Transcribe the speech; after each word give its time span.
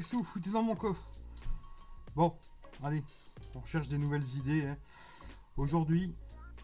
que 0.00 0.16
vous 0.16 0.24
foutez 0.24 0.50
dans 0.50 0.62
mon 0.62 0.74
coffre 0.74 1.02
Bon, 2.16 2.36
allez, 2.82 3.02
on 3.54 3.64
cherche 3.64 3.88
des 3.88 3.98
nouvelles 3.98 4.26
idées. 4.36 4.66
hein. 4.66 4.76
Aujourd'hui, 5.56 6.14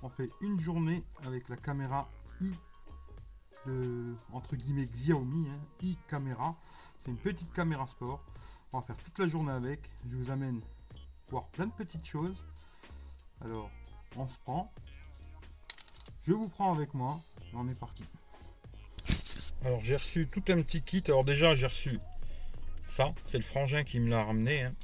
on 0.02 0.08
fait 0.08 0.30
une 0.40 0.58
journée 0.58 1.04
avec 1.24 1.48
la 1.48 1.56
caméra 1.56 2.08
i 2.40 2.52
de 3.66 4.14
entre 4.32 4.56
guillemets 4.56 4.86
Xiaomi, 4.86 5.48
hein, 5.48 5.58
i 5.82 5.96
caméra. 6.08 6.56
C'est 6.98 7.10
une 7.10 7.18
petite 7.18 7.52
caméra 7.52 7.86
sport. 7.86 8.24
On 8.72 8.78
va 8.80 8.86
faire 8.86 8.96
toute 8.96 9.18
la 9.18 9.28
journée 9.28 9.52
avec. 9.52 9.90
Je 10.08 10.16
vous 10.16 10.30
amène 10.30 10.60
voir 11.28 11.46
plein 11.48 11.66
de 11.66 11.72
petites 11.72 12.06
choses. 12.06 12.42
Alors, 13.42 13.70
on 14.16 14.26
se 14.26 14.38
prend. 14.44 14.72
Je 16.26 16.32
vous 16.32 16.48
prends 16.48 16.72
avec 16.74 16.94
moi. 16.94 17.20
On 17.54 17.68
est 17.68 17.74
parti. 17.74 18.04
Alors 19.64 19.80
j'ai 19.84 19.96
reçu 19.96 20.28
tout 20.28 20.42
un 20.48 20.62
petit 20.62 20.82
kit. 20.82 21.02
Alors 21.08 21.24
déjà 21.24 21.54
j'ai 21.54 21.66
reçu 21.66 22.00
ça. 22.90 23.12
C'est 23.26 23.38
le 23.38 23.44
frangin 23.44 23.84
qui 23.84 24.00
me 24.00 24.10
l'a 24.10 24.24
ramené. 24.24 24.62
hein. 24.62 24.74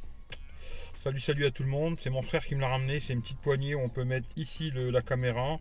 Salut 0.97 1.21
salut 1.21 1.47
à 1.47 1.51
tout 1.51 1.63
le 1.63 1.69
monde. 1.69 1.97
C'est 2.01 2.11
mon 2.11 2.23
frère 2.23 2.45
qui 2.45 2.55
me 2.55 2.61
l'a 2.61 2.69
ramené. 2.69 3.01
C'est 3.01 3.13
une 3.13 3.23
petite 3.23 3.39
poignée 3.39 3.75
où 3.75 3.81
on 3.81 3.89
peut 3.89 4.05
mettre 4.05 4.27
ici 4.37 4.73
la 4.75 5.03
caméra. 5.03 5.59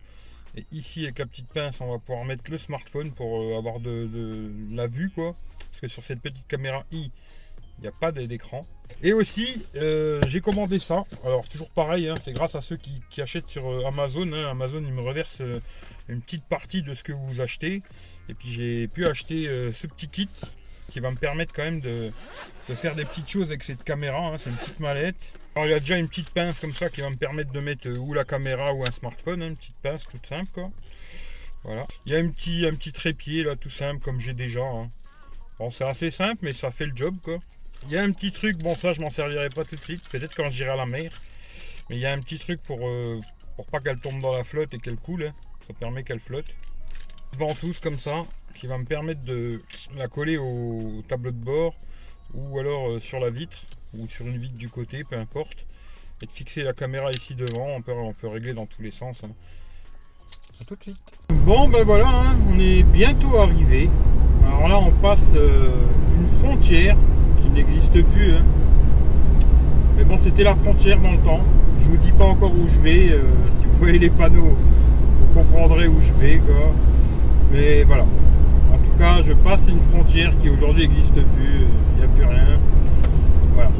Et 0.56 0.64
ici 0.72 1.04
avec 1.04 1.18
la 1.18 1.26
petite 1.26 1.48
pince 1.48 1.80
on 1.80 1.90
va 1.90 1.98
pouvoir 1.98 2.24
mettre 2.24 2.50
le 2.50 2.56
smartphone 2.58 3.12
pour 3.12 3.42
euh, 3.42 3.58
avoir 3.58 3.78
de, 3.78 4.50
la 4.70 4.86
vue 4.86 5.10
quoi. 5.10 5.36
Parce 5.68 5.80
que 5.80 5.88
sur 5.88 6.02
cette 6.02 6.20
petite 6.20 6.46
caméra 6.48 6.84
i 6.92 7.10
il 7.78 7.82
n'y 7.82 7.88
a 7.88 7.92
pas 7.92 8.10
d'écran. 8.10 8.66
Et 9.02 9.12
aussi, 9.12 9.62
euh, 9.74 10.22
j'ai 10.26 10.40
commandé 10.40 10.78
ça. 10.78 11.04
Alors 11.24 11.46
toujours 11.46 11.68
pareil, 11.68 12.08
hein, 12.08 12.14
c'est 12.24 12.32
grâce 12.32 12.54
à 12.54 12.62
ceux 12.62 12.78
qui, 12.78 13.20
achètent 13.20 13.48
sur 13.48 13.70
euh, 13.70 13.84
Amazon. 13.86 14.32
hein. 14.32 14.48
Amazon, 14.50 14.82
il 14.82 14.94
me 14.94 15.02
reverse 15.02 15.42
une 16.08 16.22
petite 16.22 16.44
partie 16.44 16.80
de 16.80 16.94
ce 16.94 17.02
que 17.02 17.12
vous 17.12 17.42
achetez. 17.42 17.82
Et 18.30 18.34
puis 18.34 18.50
j'ai 18.50 18.88
pu 18.88 19.06
acheter 19.06 19.44
ce 19.44 19.86
petit 19.86 20.08
kit 20.08 20.28
qui 20.90 21.00
va 21.00 21.10
me 21.10 21.16
permettre 21.16 21.52
quand 21.52 21.64
même 21.64 21.80
de, 21.80 22.12
faire 22.74 22.94
des 22.94 23.04
petites 23.04 23.28
choses 23.28 23.48
avec 23.48 23.64
cette 23.64 23.84
caméra. 23.84 24.18
hein. 24.18 24.36
C'est 24.38 24.50
une 24.50 24.56
petite 24.56 24.80
mallette. 24.80 25.16
Alors 25.54 25.66
il 25.66 25.70
y 25.70 25.74
a 25.74 25.80
déjà 25.80 25.96
une 25.96 26.08
petite 26.08 26.30
pince 26.30 26.58
comme 26.60 26.72
ça 26.72 26.88
qui 26.90 27.00
va 27.00 27.10
me 27.10 27.16
permettre 27.16 27.50
de 27.52 27.60
mettre 27.60 27.88
euh, 27.88 27.96
ou 27.98 28.12
la 28.12 28.24
caméra 28.24 28.72
ou 28.74 28.84
un 28.84 28.90
smartphone. 28.90 29.42
hein, 29.42 29.48
Une 29.48 29.56
petite 29.56 29.76
pince 29.82 30.04
toute 30.10 30.26
simple 30.26 30.50
quoi. 30.52 30.70
Voilà. 31.64 31.86
Il 32.04 32.12
y 32.12 32.16
a 32.16 32.18
un 32.18 32.28
petit, 32.28 32.66
un 32.66 32.74
petit 32.74 32.92
trépied 32.92 33.42
là 33.42 33.56
tout 33.56 33.70
simple 33.70 34.00
comme 34.02 34.20
j'ai 34.20 34.34
déjà. 34.34 34.62
hein. 34.62 34.90
Bon 35.58 35.70
c'est 35.70 35.84
assez 35.84 36.10
simple 36.10 36.40
mais 36.42 36.52
ça 36.52 36.70
fait 36.70 36.86
le 36.86 36.94
job 36.96 37.16
quoi. 37.22 37.38
Il 37.84 37.90
y 37.92 37.96
a 37.98 38.02
un 38.02 38.10
petit 38.12 38.32
truc, 38.32 38.58
bon 38.58 38.74
ça 38.74 38.92
je 38.92 39.00
m'en 39.00 39.10
servirai 39.10 39.48
pas 39.50 39.64
tout 39.64 39.76
de 39.76 39.80
suite, 39.80 40.08
peut-être 40.08 40.34
quand 40.34 40.50
j'irai 40.50 40.70
à 40.70 40.76
la 40.76 40.86
mer. 40.86 41.10
Mais 41.88 41.96
il 41.96 42.00
y 42.00 42.06
a 42.06 42.12
un 42.12 42.18
petit 42.20 42.38
truc 42.38 42.62
pour, 42.62 42.86
euh, 42.88 43.20
pour 43.56 43.66
pas 43.66 43.80
qu'elle 43.80 43.98
tombe 43.98 44.20
dans 44.20 44.32
la 44.32 44.44
flotte 44.44 44.74
et 44.74 44.78
qu'elle 44.78 44.96
coule. 44.96 45.32
Ça 45.66 45.74
permet 45.74 46.02
qu'elle 46.04 46.20
flotte. 46.20 46.46
Ventouse 47.38 47.78
comme 47.80 47.98
ça, 47.98 48.24
qui 48.58 48.66
va 48.66 48.78
me 48.78 48.84
permettre 48.84 49.22
de 49.24 49.60
la 49.96 50.08
coller 50.08 50.38
au 50.38 51.02
tableau 51.08 51.30
de 51.30 51.36
bord 51.36 51.74
ou 52.34 52.58
alors 52.58 52.88
euh, 52.90 53.00
sur 53.00 53.20
la 53.20 53.30
vitre 53.30 53.58
ou 53.98 54.08
sur 54.08 54.26
une 54.26 54.36
vitre 54.38 54.56
du 54.56 54.68
côté, 54.68 55.04
peu 55.04 55.16
importe. 55.16 55.64
Et 56.22 56.26
de 56.26 56.30
fixer 56.32 56.62
la 56.62 56.72
caméra 56.72 57.10
ici 57.10 57.34
devant, 57.34 57.66
on 57.76 57.82
peut, 57.82 57.92
on 57.92 58.12
peut 58.14 58.28
régler 58.28 58.54
dans 58.54 58.66
tous 58.66 58.80
les 58.82 58.90
sens. 58.90 59.22
hein. 59.24 59.30
Tout 60.66 60.74
de 60.74 60.82
suite. 60.82 60.96
Bon 61.44 61.68
ben 61.68 61.84
voilà, 61.84 62.08
hein, 62.08 62.38
on 62.50 62.58
est 62.58 62.82
bientôt 62.82 63.36
arrivé. 63.36 63.90
Alors 64.46 64.68
là 64.68 64.78
on 64.78 64.90
passe 64.90 65.32
euh, 65.36 65.68
une 66.16 66.28
frontière 66.38 66.96
qui 67.42 67.50
n'existe 67.50 68.02
plus. 68.06 68.32
hein. 68.32 68.44
Mais 69.96 70.04
bon 70.04 70.16
c'était 70.18 70.44
la 70.44 70.54
frontière 70.54 70.98
dans 71.00 71.12
le 71.12 71.18
temps. 71.18 71.42
Je 71.80 71.88
vous 71.90 71.96
dis 71.98 72.12
pas 72.12 72.24
encore 72.24 72.52
où 72.52 72.66
je 72.66 72.80
vais. 72.80 73.10
euh, 73.12 73.22
si 73.58 73.64
vous 73.66 73.78
voyez 73.78 73.98
les 73.98 74.10
panneaux, 74.10 74.56
vous 74.56 75.34
comprendrez 75.34 75.86
où 75.86 76.00
je 76.00 76.12
vais. 76.14 76.38
Quoi. 76.38 76.74
Mais 77.52 77.84
voilà. 77.84 78.06
Cas 78.98 79.20
je 79.26 79.32
passe 79.32 79.62
une 79.68 79.80
frontière 79.80 80.32
qui 80.42 80.48
aujourd'hui 80.48 80.88
n'existe 80.88 81.14
plus. 81.14 81.66
Il 81.94 81.98
n'y 81.98 82.04
a 82.04 82.08
plus 82.08 82.24
rien. 82.24 82.58
Voilà. 83.54 83.70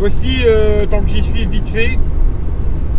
Aussi, 0.00 0.38
euh, 0.46 0.86
tant 0.86 1.02
que 1.02 1.08
j'y 1.08 1.22
suis 1.22 1.46
vite 1.46 1.68
fait, 1.68 1.98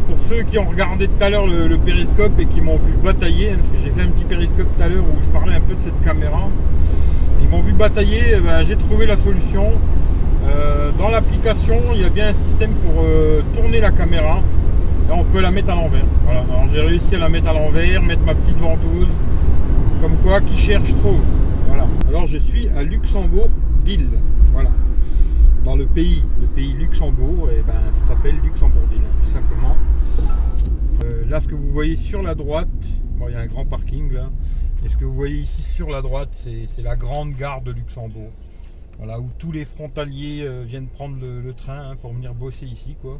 pour 0.07 0.17
ceux 0.29 0.43
qui 0.43 0.57
ont 0.59 0.65
regardé 0.65 1.07
tout 1.07 1.23
à 1.23 1.29
l'heure 1.29 1.47
le, 1.47 1.77
périscope 1.77 2.39
et 2.39 2.45
qui 2.45 2.61
m'ont 2.61 2.77
vu 2.77 2.93
batailler, 3.03 3.51
hein, 3.51 3.55
parce 3.57 3.69
que 3.69 3.75
j'ai 3.83 3.91
fait 3.91 4.07
un 4.07 4.11
petit 4.11 4.25
périscope 4.25 4.67
tout 4.77 4.83
à 4.83 4.87
l'heure 4.87 5.03
où 5.03 5.21
je 5.21 5.27
parlais 5.29 5.55
un 5.55 5.61
peu 5.61 5.75
de 5.75 5.81
cette 5.81 6.01
caméra, 6.03 6.47
ils 7.41 7.49
m'ont 7.49 7.61
vu 7.61 7.73
batailler, 7.73 8.21
eh 8.37 8.39
ben, 8.39 8.63
j'ai 8.65 8.75
trouvé 8.75 9.05
la 9.05 9.17
solution. 9.17 9.71
Euh, 10.47 10.91
dans 10.97 11.09
l'application, 11.09 11.79
il 11.93 12.01
y 12.01 12.05
a 12.05 12.09
bien 12.09 12.27
un 12.27 12.33
système 12.33 12.73
pour 12.75 13.03
euh, 13.03 13.41
tourner 13.53 13.79
la 13.79 13.91
caméra. 13.91 14.41
Là, 15.09 15.15
on 15.17 15.23
peut 15.23 15.41
la 15.41 15.51
mettre 15.51 15.71
à 15.71 15.75
l'envers. 15.75 16.05
J'ai 16.73 16.81
réussi 16.81 17.15
à 17.15 17.19
la 17.19 17.29
mettre 17.29 17.49
à 17.49 17.53
l'envers, 17.53 18.01
mettre 18.01 18.21
ma 18.25 18.35
petite 18.35 18.57
ventouse. 18.57 19.07
Comme 20.01 20.17
quoi, 20.23 20.39
qui 20.41 20.57
cherche 20.57 20.95
trop. 20.95 21.19
Alors 22.07 22.27
je 22.27 22.37
suis 22.37 22.67
à 22.69 22.83
Luxembourg 22.83 23.49
ville. 23.83 24.09
Voilà. 24.51 24.69
Dans 25.63 25.75
le 25.75 25.85
pays, 25.85 26.23
le 26.41 26.47
pays 26.47 26.73
Luxembourg, 26.73 27.49
et 27.51 27.61
ben 27.61 27.79
ça 27.91 28.07
s'appelle 28.07 28.35
Luxembourgville, 28.43 29.01
hein, 29.03 29.23
tout 29.23 29.29
simplement. 29.29 29.77
Euh, 31.03 31.25
là, 31.27 31.39
ce 31.39 31.47
que 31.47 31.55
vous 31.55 31.69
voyez 31.69 31.95
sur 31.95 32.21
la 32.21 32.35
droite, 32.35 32.67
bon, 33.17 33.27
il 33.27 33.33
y 33.33 33.35
a 33.35 33.39
un 33.39 33.47
grand 33.47 33.65
parking 33.65 34.11
là. 34.11 34.29
Et 34.85 34.89
ce 34.89 34.97
que 34.97 35.05
vous 35.05 35.13
voyez 35.13 35.37
ici 35.37 35.61
sur 35.61 35.89
la 35.89 36.01
droite, 36.01 36.29
c'est 36.33 36.81
la 36.81 36.95
grande 36.95 37.33
gare 37.35 37.61
de 37.61 37.71
Luxembourg. 37.71 38.31
Voilà, 38.97 39.19
où 39.19 39.29
tous 39.37 39.51
les 39.51 39.65
frontaliers 39.65 40.43
euh, 40.43 40.63
viennent 40.63 40.87
prendre 40.87 41.15
le, 41.19 41.41
le 41.41 41.53
train 41.53 41.91
hein, 41.91 41.95
pour 42.01 42.13
venir 42.13 42.33
bosser 42.33 42.65
ici. 42.65 42.97
Quoi. 43.01 43.19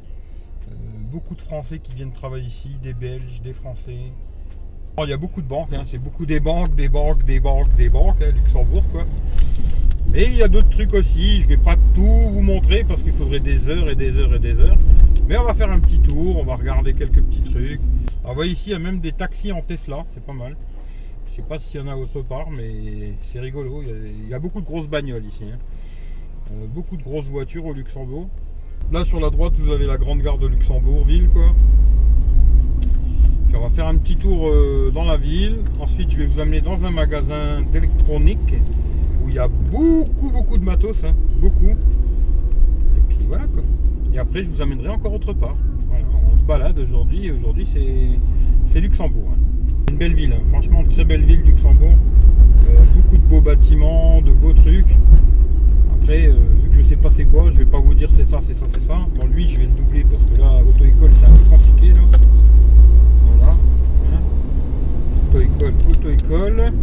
Euh, 0.70 0.74
beaucoup 1.12 1.36
de 1.36 1.42
Français 1.42 1.80
qui 1.80 1.94
viennent 1.94 2.12
travailler 2.12 2.48
ici, 2.48 2.76
des 2.84 2.94
Belges, 2.94 3.42
des 3.42 3.54
Français. 3.54 4.12
Il 5.06 5.10
y 5.10 5.14
a 5.14 5.18
beaucoup 5.18 5.42
de 5.42 5.48
banques, 5.48 5.74
hein, 5.74 5.84
c'est 5.86 5.98
beaucoup 5.98 6.26
des 6.26 6.40
banques, 6.40 6.76
des 6.76 6.90
banques, 6.90 7.24
des 7.26 7.40
banques, 7.40 7.76
des 7.76 7.90
banques, 7.90 8.22
hein, 8.22 8.30
Luxembourg. 8.36 8.84
Quoi. 8.92 9.06
Mais 10.12 10.26
il 10.26 10.36
y 10.36 10.44
a 10.44 10.48
d'autres 10.48 10.70
trucs 10.70 10.94
aussi, 10.94 11.42
je 11.42 11.48
vais 11.48 11.58
pas 11.58 11.76
tout 11.96 12.02
vous 12.04 12.42
montrer 12.42 12.84
parce 12.84 13.02
qu'il 13.02 13.14
faudrait 13.14 13.40
des 13.40 13.70
heures 13.70 13.90
et 13.90 13.96
des 13.96 14.16
heures 14.18 14.36
et 14.36 14.40
des 14.40 14.60
heures. 14.60 14.78
Mais 15.28 15.38
on 15.38 15.44
va 15.44 15.54
faire 15.54 15.72
un 15.72 15.80
petit 15.80 16.00
tour, 16.00 16.38
on 16.38 16.44
va 16.44 16.56
regarder 16.56 16.94
quelques 16.94 17.22
petits 17.22 17.42
trucs. 17.42 17.80
Vous 18.24 18.34
voyez 18.34 18.52
ici, 18.52 18.70
il 18.70 18.74
y 18.74 18.76
a 18.76 18.80
même 18.80 19.00
des 19.00 19.12
taxis 19.14 19.52
en 19.52 19.62
Tesla, 19.62 20.06
c'est 20.14 20.24
pas 20.24 20.34
mal. 20.34 20.56
Je 21.30 21.36
sais 21.38 21.42
pas 21.42 21.58
s'il 21.58 21.80
y 21.80 21.84
en 21.84 21.88
a 21.88 21.96
autre 21.96 22.22
part, 22.22 22.50
mais 22.50 23.14
c'est 23.32 23.40
rigolo. 23.40 23.82
Il 23.84 23.88
y, 23.88 23.92
a, 23.92 23.96
il 24.26 24.30
y 24.30 24.34
a 24.34 24.40
beaucoup 24.40 24.60
de 24.60 24.66
grosses 24.66 24.88
bagnoles 24.88 25.26
ici. 25.26 25.44
hein. 25.46 25.58
Euh, 26.52 26.66
beaucoup 26.68 26.98
de 26.98 27.04
grosses 27.04 27.26
voitures 27.30 27.66
au 27.66 27.74
Luxembourg. 27.74 28.28
Là 28.92 29.06
sur 29.06 29.20
la 29.22 29.30
droite, 29.30 29.54
vous 29.58 29.72
avez 29.72 29.86
la 29.86 29.96
grande 29.98 30.22
gare 30.22 30.38
de 30.38 30.48
Luxembourg, 30.48 31.06
ville 31.06 31.30
quoi. 31.30 31.56
On 33.54 33.60
va 33.60 33.70
faire 33.70 33.88
un 33.88 33.96
petit 33.98 34.16
tour 34.16 34.48
euh, 34.48 34.92
dans 34.94 35.04
la 35.04 35.18
ville. 35.18 35.60
Ensuite, 35.80 36.12
je 36.12 36.18
vais 36.18 36.26
vous 36.26 36.40
amener 36.40 36.62
dans 36.62 36.84
un 36.86 36.90
magasin 36.92 37.62
d'électronique 37.72 38.56
où 39.24 39.30
il 39.30 39.36
y 39.36 39.40
a 39.40 39.48
beaucoup, 39.48 40.32
beaucoup 40.32 40.58
de 40.58 40.64
matos, 40.64 41.04
hein, 41.04 41.14
beaucoup. 41.40 41.70
Et 41.70 43.02
puis 43.10 43.20
voilà 43.28 43.46
quoi. 43.46 43.62
Et 44.14 44.20
après, 44.20 44.44
je 44.44 44.50
vous 44.50 44.62
amènerai 44.62 44.90
encore 44.90 45.14
autre 45.14 45.34
part. 45.34 45.56
On 46.34 46.38
se 46.38 46.44
balade 46.44 46.80
aujourd'hui. 46.80 47.32
Aujourd'hui, 47.32 47.66
c'est 47.66 48.20
c'est 48.68 48.82
Luxembourg. 48.82 49.30
hein. 49.34 49.38
Une 49.92 49.98
belle 49.98 50.16
ville, 50.16 50.34
hein. 50.34 50.42
franchement, 50.50 50.84
très 50.84 51.06
belle 51.06 51.24
ville, 51.24 51.42
Luxembourg. 51.42 51.94
Euh, 52.70 52.78
beaucoup 52.96 53.18
de 53.18 53.24
beaux 53.24 53.42
bâtiments, 53.42 54.22
de 54.22 54.32
beaux 54.32 54.54
trucs. 54.54 54.96
Après, 56.02 56.28
euh, 56.28 56.34
vu 56.64 56.70
que 56.70 56.76
je 56.78 56.84
sais 56.84 56.96
pas 56.96 57.10
c'est 57.12 57.26
quoi, 57.26 57.52
je 57.52 57.58
vais 57.60 57.66
pas 57.66 57.80
vous 57.80 57.94
dire 57.94 58.10
c'est 58.16 58.26
ça, 58.26 58.40
c'est 58.42 58.54
ça, 58.56 58.66
c'est 58.74 58.82
ça. 58.82 58.98
Bon, 59.16 59.28
lui, 59.28 59.48
je 59.48 59.58
vais 59.58 59.64
le 59.64 59.70
doubler 59.70 60.04
parce 60.10 60.24
que 60.26 60.40
là, 60.40 60.62
auto-école, 60.68 61.12
c'est 61.20 61.26
un 61.26 61.32
peu 61.32 61.50
compliqué 61.58 61.94
là. 61.94 62.02
Auto-école, 65.34 65.74
auto-école. 65.90 66.74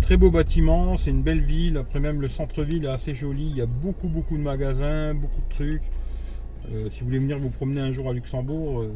Très 0.00 0.16
beaux 0.16 0.30
bâtiments, 0.30 0.96
c'est 0.96 1.10
une 1.10 1.22
belle 1.22 1.40
ville. 1.40 1.76
Après 1.76 2.00
même 2.00 2.20
le 2.20 2.28
centre-ville 2.28 2.84
est 2.84 2.88
assez 2.88 3.14
joli. 3.14 3.46
Il 3.50 3.56
y 3.56 3.60
a 3.60 3.66
beaucoup 3.66 4.08
beaucoup 4.08 4.36
de 4.36 4.42
magasins, 4.42 5.14
beaucoup 5.14 5.40
de 5.40 5.54
trucs. 5.54 5.82
Euh, 6.72 6.88
si 6.90 7.00
vous 7.00 7.06
voulez 7.06 7.18
venir 7.20 7.38
vous 7.38 7.50
promener 7.50 7.80
un 7.80 7.92
jour 7.92 8.08
à 8.08 8.12
Luxembourg, 8.12 8.80
euh, 8.80 8.92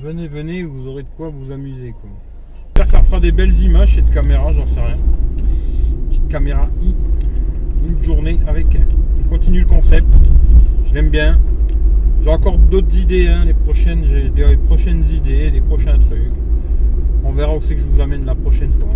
venez, 0.00 0.28
venez, 0.28 0.62
vous 0.62 0.86
aurez 0.86 1.02
de 1.02 1.08
quoi 1.16 1.30
vous 1.30 1.52
amuser. 1.52 1.94
Quoi. 2.00 2.86
Ça 2.86 3.02
fera 3.02 3.20
des 3.20 3.32
belles 3.32 3.58
images 3.60 3.94
cette 3.94 4.10
caméra, 4.10 4.52
j'en 4.52 4.66
sais 4.66 4.80
rien. 4.80 4.98
Petite 6.08 6.28
caméra 6.28 6.68
i, 6.82 6.94
une 7.86 8.02
journée 8.02 8.38
avec. 8.46 8.66
On 9.18 9.28
continue 9.28 9.60
le 9.60 9.66
concept. 9.66 10.06
Je 10.86 10.94
l'aime 10.94 11.10
bien. 11.10 11.38
J'ai 12.22 12.30
encore 12.30 12.58
d'autres 12.58 12.96
idées, 12.96 13.28
hein, 13.28 13.44
les 13.44 13.54
prochaines, 13.54 14.04
j'ai 14.06 14.28
des 14.30 14.56
prochaines 14.56 15.04
idées, 15.10 15.50
des 15.50 15.60
prochains 15.60 15.98
trucs. 15.98 16.32
On 17.24 17.32
verra 17.32 17.56
où 17.56 17.60
c'est 17.60 17.74
que 17.74 17.80
je 17.80 17.86
vous 17.86 18.00
amène 18.00 18.24
la 18.24 18.34
prochaine 18.34 18.72
fois. 18.72 18.94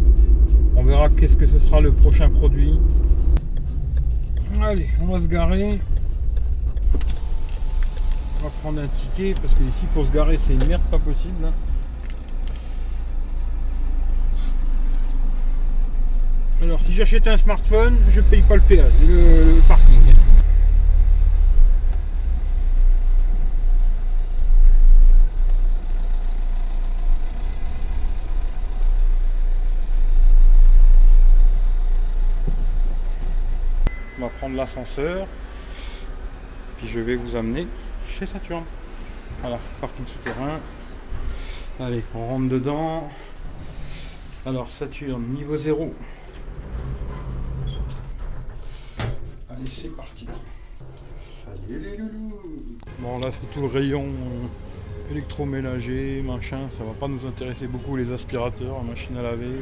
On 0.76 0.82
verra 0.82 1.08
qu'est-ce 1.10 1.36
que 1.36 1.46
ce 1.46 1.58
sera 1.58 1.80
le 1.80 1.92
prochain 1.92 2.30
produit. 2.30 2.78
Allez, 4.62 4.88
on 5.00 5.06
va 5.06 5.20
se 5.20 5.26
garer. 5.26 5.80
On 8.40 8.44
va 8.44 8.50
prendre 8.62 8.80
un 8.80 8.86
ticket 8.86 9.34
parce 9.34 9.52
que 9.52 9.60
ici 9.62 9.86
pour 9.92 10.06
se 10.06 10.10
garer 10.10 10.38
c'est 10.42 10.54
une 10.54 10.66
merde 10.66 10.82
pas 10.90 10.98
possible. 10.98 11.42
là. 11.42 11.52
Alors 16.62 16.80
si 16.80 16.94
j'achète 16.94 17.26
un 17.26 17.36
smartphone, 17.36 17.98
je 18.08 18.20
paye 18.22 18.42
pas 18.42 18.56
le 18.56 18.62
péage, 18.62 18.92
le, 19.06 19.56
le 19.56 19.60
parking. 19.68 20.14
On 34.18 34.22
va 34.22 34.28
prendre 34.38 34.56
l'ascenseur, 34.56 35.26
puis 36.78 36.88
je 36.88 37.00
vais 37.00 37.16
vous 37.16 37.36
amener 37.36 37.66
chez 38.10 38.26
Saturne. 38.26 38.64
Voilà, 39.40 39.58
parking 39.80 40.04
souterrain. 40.06 40.60
Allez, 41.78 42.02
on 42.14 42.26
rentre 42.26 42.48
dedans. 42.48 43.08
Alors 44.44 44.70
Saturne, 44.70 45.22
niveau 45.28 45.56
0. 45.56 45.94
Allez, 49.48 49.70
c'est 49.70 49.88
parti. 49.96 50.26
Salut 51.44 51.78
les 51.78 51.96
loulous 51.96 52.78
Bon 53.00 53.18
là 53.18 53.30
c'est 53.32 53.50
tout 53.52 53.60
le 53.60 53.66
rayon 53.66 54.06
électroménager, 55.10 56.22
machin, 56.22 56.68
ça 56.70 56.84
va 56.84 56.92
pas 56.92 57.08
nous 57.08 57.26
intéresser 57.26 57.66
beaucoup 57.66 57.96
les 57.96 58.12
aspirateurs, 58.12 58.82
machine 58.84 59.16
à 59.16 59.22
laver. 59.22 59.60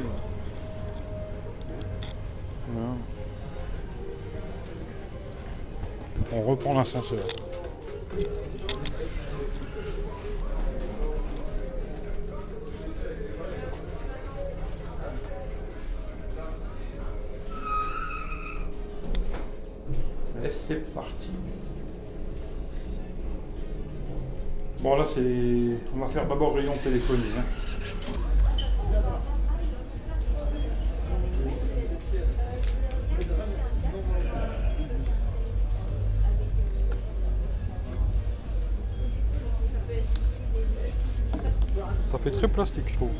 On 6.31 6.41
reprend 6.43 6.75
l'ascenseur. 6.75 7.25
Et 20.41 20.49
c'est 20.49 20.93
parti. 20.93 21.29
Bon 24.79 24.95
là 24.97 25.05
c'est. 25.05 25.21
On 25.93 25.99
va 25.99 26.07
faire 26.07 26.25
d'abord 26.27 26.55
rayon 26.55 26.73
téléphonie. 26.81 27.23
hein. 27.37 27.43
Ça 42.11 42.17
fait 42.17 42.31
très 42.31 42.47
plastique 42.47 42.85
je 42.87 42.95
trouve. 42.95 43.11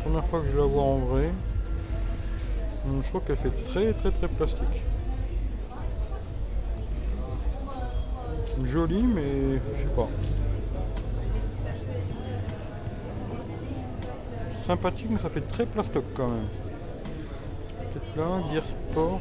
Première 0.00 0.24
fois 0.26 0.40
que 0.40 0.46
je 0.52 0.56
la 0.56 0.64
vois 0.64 0.82
en 0.82 0.98
vrai. 0.98 1.30
Hum, 2.86 3.02
Je 3.02 3.08
trouve 3.08 3.22
qu'elle 3.22 3.36
fait 3.36 3.50
très 3.68 3.92
très 3.92 4.10
très 4.10 4.28
plastique. 4.28 4.82
Jolie 8.64 9.02
mais 9.02 9.60
je 9.76 9.82
sais 9.82 9.88
pas. 9.96 10.08
Sympathique 14.66 15.08
mais 15.10 15.18
ça 15.18 15.28
fait 15.28 15.40
très 15.40 15.66
plastoc 15.66 16.04
quand 16.14 16.28
même. 16.28 16.46
Peut-être 17.92 18.16
là, 18.16 18.42
Gear 18.52 18.64
Sport. 18.64 19.20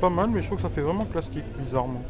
Pas 0.00 0.10
mal 0.10 0.30
mais 0.30 0.40
je 0.42 0.46
trouve 0.46 0.58
que 0.58 0.62
ça 0.62 0.68
fait 0.68 0.80
vraiment 0.82 1.04
plastique 1.04 1.44
bizarrement. 1.58 2.02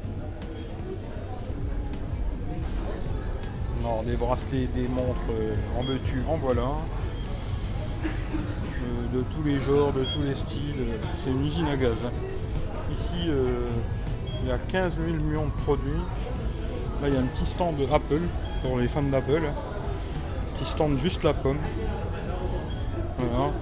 Non, 3.83 4.03
des 4.03 4.17
bracelets, 4.17 4.67
des 4.75 4.89
montres, 4.89 5.17
euh, 5.31 5.55
en 5.79 5.83
veux-tu, 5.83 6.21
en 6.29 6.37
voilà. 6.37 6.63
Euh, 8.05 9.17
de 9.17 9.23
tous 9.35 9.43
les 9.45 9.59
genres, 9.61 9.93
de 9.93 10.05
tous 10.05 10.21
les 10.23 10.35
styles. 10.35 10.75
euh, 10.81 10.99
C'est 11.25 11.31
une 11.31 11.47
usine 11.47 11.69
à 11.69 11.77
gaz. 11.77 11.95
hein. 12.05 12.11
Ici, 12.93 13.31
il 14.43 14.49
y 14.49 14.51
a 14.51 14.59
15 14.59 14.97
000 14.97 15.17
millions 15.23 15.47
de 15.47 15.63
produits. 15.63 16.03
Là, 17.01 17.09
il 17.09 17.15
y 17.15 17.17
a 17.17 17.21
un 17.21 17.27
petit 17.27 17.47
stand 17.47 17.75
Apple 17.93 18.21
pour 18.63 18.79
les 18.79 18.89
fans 18.89 19.03
d'Apple. 19.03 19.43
Petit 20.55 20.65
stand 20.69 20.99
juste 20.99 21.23
la 21.23 21.33
pomme. 21.33 21.59
Voilà. 23.19 23.53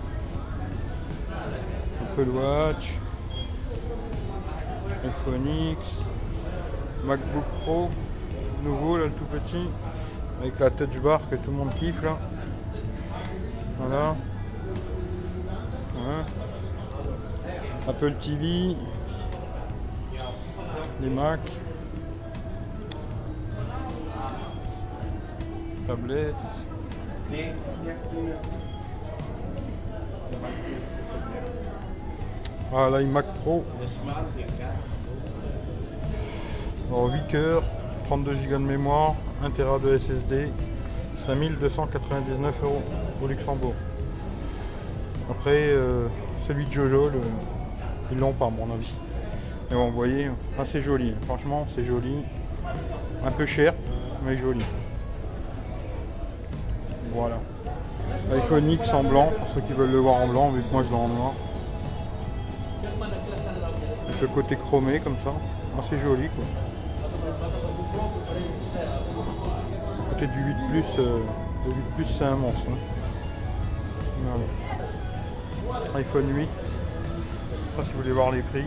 Apple 2.03 2.31
Watch. 2.31 2.95
iPhone 5.05 5.47
X. 5.73 6.03
MacBook 7.05 7.45
Pro. 7.63 7.91
Nouveau, 8.63 8.99
là, 8.99 9.05
le 9.05 9.13
tout 9.13 9.25
petit. 9.25 9.69
Avec 10.41 10.59
la 10.59 10.71
touch 10.71 11.01
bar 11.01 11.21
que 11.29 11.37
tout 11.37 11.51
le 11.51 11.57
monde 11.57 11.75
kiffe, 11.75 12.03
là. 12.03 12.19
Voilà. 13.79 14.17
Hein. 15.99 16.25
Apple 17.89 18.15
TV. 18.15 18.77
Les 21.01 21.11
Mac. 21.11 21.41
Tablette. 25.87 26.35
Voilà 32.71 32.99
l'iMac 32.99 33.27
Pro. 33.35 33.65
En 36.93 37.09
8 37.09 37.27
cœurs, 37.29 37.63
32 38.07 38.35
Go 38.35 38.53
de 38.53 38.57
mémoire, 38.59 39.15
1 39.45 39.51
Tera 39.51 39.79
de 39.79 39.97
SSD, 39.99 40.51
5299 41.27 42.55
euros 42.63 42.83
au 43.23 43.27
Luxembourg. 43.29 43.75
Après, 45.31 45.69
euh, 45.69 46.09
celui 46.47 46.65
de 46.67 46.73
Jojo, 46.73 47.11
ils 48.11 48.19
l'ont 48.19 48.33
pas 48.33 48.47
à 48.47 48.51
mon 48.51 48.73
avis. 48.73 48.95
Mais 49.71 49.77
bon, 49.77 49.87
vous 49.87 49.97
voyez, 49.97 50.31
assez 50.59 50.81
joli. 50.83 51.15
Franchement, 51.27 51.67
c'est 51.75 51.85
joli. 51.85 52.25
Un 53.25 53.31
peu 53.31 53.47
cher, 53.47 53.75
mais 54.25 54.37
joli. 54.37 54.65
Voilà. 57.13 57.41
iPhone 58.33 58.71
X 58.71 58.93
en 58.93 59.05
blanc, 59.05 59.33
pour 59.37 59.49
ceux 59.49 59.61
qui 59.63 59.73
veulent 59.73 59.91
le 59.91 59.99
voir 59.99 60.17
en 60.17 60.29
blanc, 60.29 60.51
vu 60.51 60.63
que 60.63 60.73
moi 60.73 60.83
je 60.85 60.91
l'ai 60.91 60.97
en 60.97 61.09
noir. 61.09 61.33
Le 64.21 64.29
côté 64.29 64.57
chromé 64.57 65.01
comme 65.01 65.17
ça. 65.19 65.33
Assez 65.79 65.99
joli 65.99 66.29
quoi. 66.31 66.45
Côté 70.11 70.27
du 70.29 70.39
8 70.43 70.55
plus, 70.71 70.85
euh, 71.03 71.19
le 71.67 71.73
8 71.73 71.83
plus 71.97 72.07
c'est 72.07 72.31
monstre. 72.31 72.61
hein. 72.71 72.79
IPhone 76.01 76.35
8. 76.35 76.49
Ça 77.77 77.83
si 77.85 77.91
vous 77.93 77.99
voulez 77.99 78.13
voir 78.13 78.31
les 78.31 78.43
prix. 78.43 78.65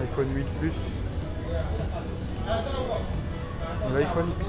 iPhone 0.00 0.34
8 0.34 0.44
plus. 0.60 0.72
L'iPhone 3.94 4.28
X. 4.38 4.46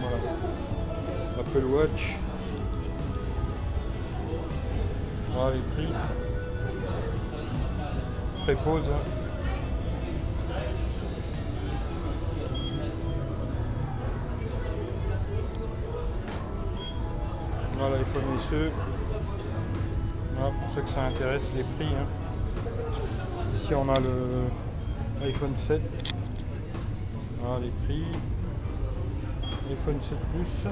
Voilà. 0.00 0.16
Apple 1.40 1.64
Watch. 1.64 2.16
Voilà 5.34 5.54
les 5.56 5.62
prix. 5.74 5.92
Prépose. 8.44 8.82
hein. 8.88 9.10
Voilà 17.78 17.96
l'iPhone 17.96 18.22
SE. 18.50 18.70
Voilà, 20.36 20.50
pour 20.54 20.74
ceux 20.74 20.82
que 20.82 20.90
ça 20.90 21.02
intéresse, 21.04 21.42
les 21.56 21.62
prix. 21.62 21.94
hein. 21.94 22.06
Ici 23.54 23.74
on 23.74 23.88
a 23.88 23.98
le 24.00 24.44
iPhone 25.26 25.54
7. 25.56 25.80
Voilà 27.40 27.60
les 27.60 27.70
prix. 27.86 28.04
iPhone 29.70 29.98
7 30.08 30.18
Plus. 30.32 30.70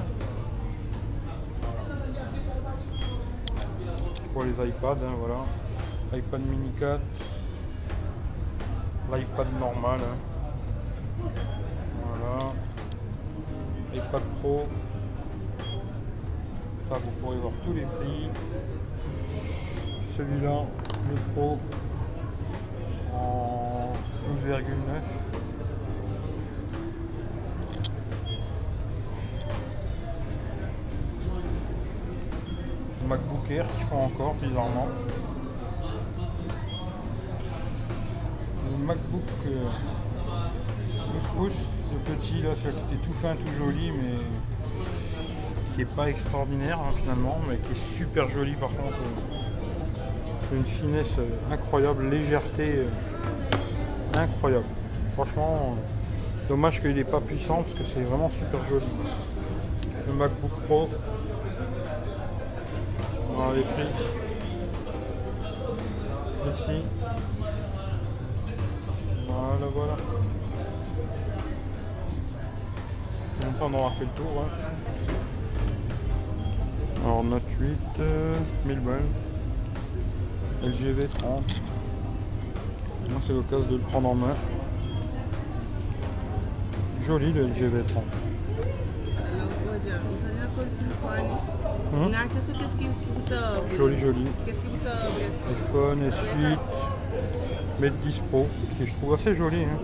Les 4.45 4.69
iPads, 4.69 4.97
hein, 5.03 5.15
voilà. 5.19 5.43
iPad 6.17 6.41
mini 6.49 6.71
4. 6.79 7.01
L'iPad 9.11 9.47
normal. 9.59 9.99
hein. 10.01 11.27
Voilà. 12.05 12.53
iPad 13.93 14.21
Pro. 14.39 14.65
Ça 16.89 16.95
vous 16.95 17.11
pourrez 17.21 17.37
voir 17.37 17.53
tous 17.65 17.73
les 17.73 17.83
prix. 17.85 18.29
Celui-là, 20.17 20.63
le 21.09 21.15
Pro 21.33 21.59
en 23.13 23.93
12,9. 24.47 25.28
Qui 33.49 33.55
font 33.89 34.03
encore 34.03 34.35
bizarrement. 34.35 34.87
Le 38.69 38.85
MacBook 38.85 39.23
euh, 39.47 39.63
12 41.13 41.21
pouces, 41.35 41.53
le 41.91 42.13
petit 42.13 42.41
là, 42.43 42.49
celui 42.61 42.75
qui 42.75 43.07
tout 43.07 43.13
fin, 43.23 43.33
tout 43.33 43.51
joli, 43.57 43.89
mais 43.89 44.19
qui 45.73 45.81
est 45.81 45.95
pas 45.95 46.11
extraordinaire 46.11 46.77
hein, 46.77 46.93
finalement, 46.95 47.39
mais 47.49 47.57
qui 47.57 47.71
est 47.71 47.97
super 47.97 48.29
joli 48.29 48.53
par 48.53 48.69
contre. 48.69 48.99
euh, 50.53 50.55
une 50.55 50.65
finesse 50.65 51.17
euh, 51.17 51.51
incroyable, 51.51 52.07
légèreté 52.07 52.85
incroyable. 54.15 54.65
Franchement, 55.15 55.75
dommage 56.47 56.81
qu'il 56.81 56.93
n'est 56.93 57.03
pas 57.03 57.19
puissant 57.19 57.63
parce 57.63 57.73
que 57.73 57.83
c'est 57.83 58.03
vraiment 58.03 58.29
super 58.29 58.63
joli. 58.65 58.85
Le 60.05 60.13
MacBook 60.13 60.51
Pro. 60.67 60.87
Voilà 63.41 63.55
les 63.55 63.63
prix. 63.63 63.87
Ici. 66.51 66.83
Voilà, 69.29 69.65
voilà. 69.73 69.95
Comme 73.39 73.53
ça, 73.57 73.63
on 73.63 73.73
aura 73.75 73.91
fait 73.91 74.03
le 74.03 74.11
tour. 74.11 74.45
Alors, 77.05 77.23
Note 77.23 77.43
8, 77.57 77.77
euh, 78.01 78.35
1000 78.65 78.79
balles. 78.81 78.99
LG 80.61 80.99
V30. 80.99 81.61
Là, 83.07 83.15
c'est 83.25 83.31
l'occasion 83.31 83.67
de 83.67 83.77
le 83.77 83.83
prendre 83.83 84.09
en 84.09 84.15
main. 84.15 84.35
Joli 87.03 87.31
le 87.31 87.47
LG 87.47 87.69
V30. 87.69 88.03
Hum, 91.93 92.11
Joli, 93.75 93.97
joli. 93.99 94.25
iPhone 95.51 95.99
S8, 96.09 96.57
Mate 97.81 97.93
10 98.03 98.19
Pro, 98.29 98.47
qui 98.77 98.87
je 98.87 98.93
trouve 98.93 99.13
assez 99.15 99.35
joli. 99.35 99.63
Hein. 99.63 99.79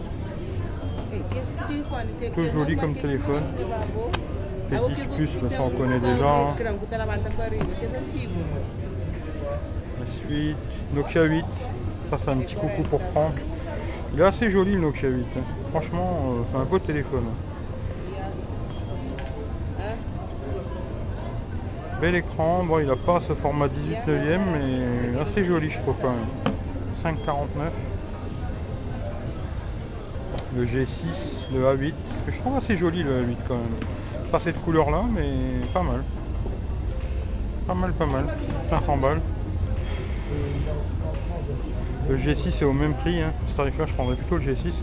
Tout 2.32 2.42
joli 2.54 2.76
comme 2.78 2.94
téléphone. 2.96 3.44
P10 4.72 5.16
Plus, 5.16 5.30
mais 5.42 5.56
ça 5.56 5.62
on 5.64 5.70
connaît 5.70 6.00
déjà. 6.00 6.26
hein. 6.50 6.56
S8, 10.06 10.56
Nokia 10.94 11.24
8. 11.24 11.46
Ça, 12.12 12.18
c'est 12.20 12.30
un 12.30 12.38
petit 12.38 12.56
coucou 12.56 12.84
pour 12.84 13.02
Franck. 13.02 13.34
Il 14.14 14.22
est 14.22 14.24
assez 14.26 14.50
joli 14.52 14.74
le 14.74 14.82
Nokia 14.82 15.10
8. 15.10 15.26
hein. 15.38 15.42
Franchement, 15.72 16.20
euh, 16.28 16.42
c'est 16.52 16.58
un 16.60 16.64
beau 16.66 16.80
téléphone. 16.80 17.26
Bel 22.02 22.16
écran. 22.16 22.66
Il 22.80 22.88
n'a 22.88 22.96
pas 22.96 23.20
ce 23.22 23.34
format 23.34 23.68
18 23.68 23.98
neuvième, 24.08 24.42
mais 24.54 25.20
assez 25.20 25.44
joli, 25.44 25.70
je 25.70 25.80
trouve 25.80 25.96
quand 26.02 26.12
même. 26.12 27.16
5,49. 27.18 27.72
Le 30.58 30.66
G6, 30.66 31.54
le 31.54 31.64
A8, 31.64 31.94
que 32.26 32.32
je 32.32 32.40
trouve 32.40 32.56
assez 32.56 32.78
joli 32.78 33.04
le 33.04 33.12
A8 33.12 33.38
quand 33.48 33.56
même. 33.56 33.76
Pas 34.32 34.40
cette 34.40 34.62
couleur 34.62 34.90
là, 34.90 35.04
mais 35.14 35.66
pas 35.74 35.84
mal. 35.84 36.04
Pas 37.68 37.74
mal, 37.74 37.94
pas 37.94 38.06
mal. 38.06 38.26
500 38.70 38.98
balles. 38.98 39.22
Le 42.08 42.18
G6 42.18 42.62
est 42.62 42.66
au 42.66 42.74
même 42.74 42.94
prix. 42.94 43.22
Hein. 43.22 43.34
Ce 43.48 43.56
tarif 43.56 43.78
là, 43.80 43.86
je 43.88 43.94
prendrais 43.94 44.16
plutôt 44.16 44.36
le 44.36 44.42
G6. 44.42 44.74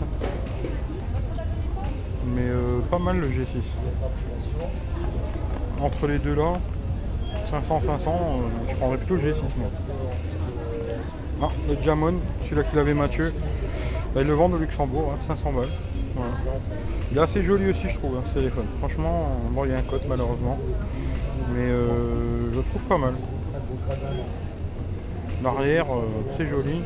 Mais 2.35 2.41
euh, 2.41 2.79
pas 2.89 2.99
mal 2.99 3.17
le 3.19 3.29
G6. 3.29 3.61
Entre 5.81 6.07
les 6.07 6.19
deux 6.19 6.35
là, 6.35 6.53
500, 7.61 7.81
500, 7.81 8.11
euh, 8.11 8.67
je 8.67 8.75
prendrais 8.77 8.97
plutôt 8.97 9.13
le 9.13 9.21
G6 9.21 9.41
moi. 9.57 9.69
Ah, 11.43 11.49
le 11.69 11.79
Jamon, 11.83 12.15
celui-là 12.43 12.63
qu'il 12.63 12.79
avait 12.79 12.95
Mathieu. 12.95 13.31
Bah, 14.15 14.21
ils 14.21 14.27
le 14.27 14.33
vendent 14.33 14.55
au 14.55 14.57
Luxembourg, 14.57 15.13
hein, 15.13 15.19
500 15.27 15.53
balles. 15.53 15.67
Il 17.11 17.17
est 17.17 17.21
assez 17.21 17.43
joli 17.43 17.69
aussi, 17.69 17.89
je 17.89 17.93
trouve, 17.99 18.17
hein, 18.17 18.23
ce 18.25 18.33
téléphone. 18.33 18.65
Franchement, 18.79 19.27
euh, 19.27 19.49
bon, 19.51 19.65
il 19.65 19.71
y 19.71 19.73
a 19.75 19.77
un 19.77 19.83
code 19.83 20.01
malheureusement. 20.09 20.57
Mais 21.53 21.69
euh, 21.69 22.51
je 22.53 22.57
le 22.57 22.63
trouve 22.63 22.83
pas 22.85 22.97
mal. 22.97 23.13
L'arrière, 25.43 25.85
c'est 26.35 26.47
joli. 26.47 26.81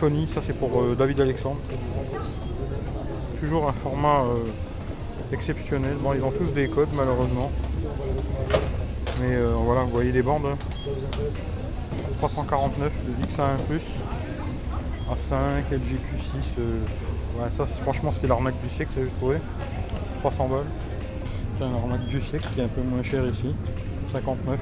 Sony, 0.00 0.26
ça 0.34 0.40
c'est 0.44 0.54
pour 0.54 0.82
David 0.98 1.20
Alexandre. 1.20 1.60
Toujours 3.38 3.68
un 3.68 3.72
format 3.72 4.24
exceptionnel. 5.32 5.96
Bon, 6.00 6.12
ils 6.14 6.22
ont 6.22 6.30
tous 6.30 6.52
des 6.52 6.68
codes 6.68 6.88
malheureusement. 6.94 7.50
Mais 9.20 9.34
euh, 9.36 9.54
voilà, 9.56 9.82
vous 9.82 9.90
voyez 9.90 10.12
les 10.12 10.22
bandes. 10.22 10.46
hein. 10.46 10.56
349, 12.18 12.92
le 13.06 13.26
X1 13.26 13.64
Plus. 13.68 13.80
A5, 15.10 15.36
LGQ6. 15.70 16.58
euh, 16.58 16.78
ouais, 17.38 17.48
ça 17.56 17.66
franchement 17.66 18.12
c'était 18.12 18.28
l'arnaque 18.28 18.60
du 18.62 18.70
siècle, 18.70 18.92
ça 18.94 19.00
j'ai 19.04 19.10
trouvé. 19.10 19.36
300 20.20 20.48
balles. 20.48 20.64
C'est 21.58 21.64
un 21.64 21.74
arnaque 21.74 22.06
du 22.06 22.20
siècle 22.20 22.48
qui 22.54 22.60
est 22.60 22.64
un 22.64 22.68
peu 22.68 22.82
moins 22.82 23.02
cher 23.02 23.24
ici. 23.26 23.54
59. 24.12 24.58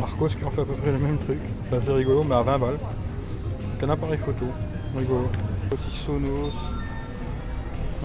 Marcos 0.00 0.28
qui 0.28 0.44
en 0.44 0.50
fait 0.50 0.60
à 0.62 0.64
peu 0.64 0.74
près 0.74 0.92
le 0.92 0.98
même 0.98 1.18
truc. 1.18 1.38
C'est 1.64 1.76
assez 1.76 1.92
rigolo, 1.92 2.24
mais 2.24 2.34
à 2.34 2.42
20 2.42 2.58
balles. 2.58 2.78
Un 3.82 3.88
appareil 3.90 4.18
photo. 4.18 4.46
Rigolo. 4.96 5.28
Aussi 5.72 5.96
Sonos. 6.04 6.52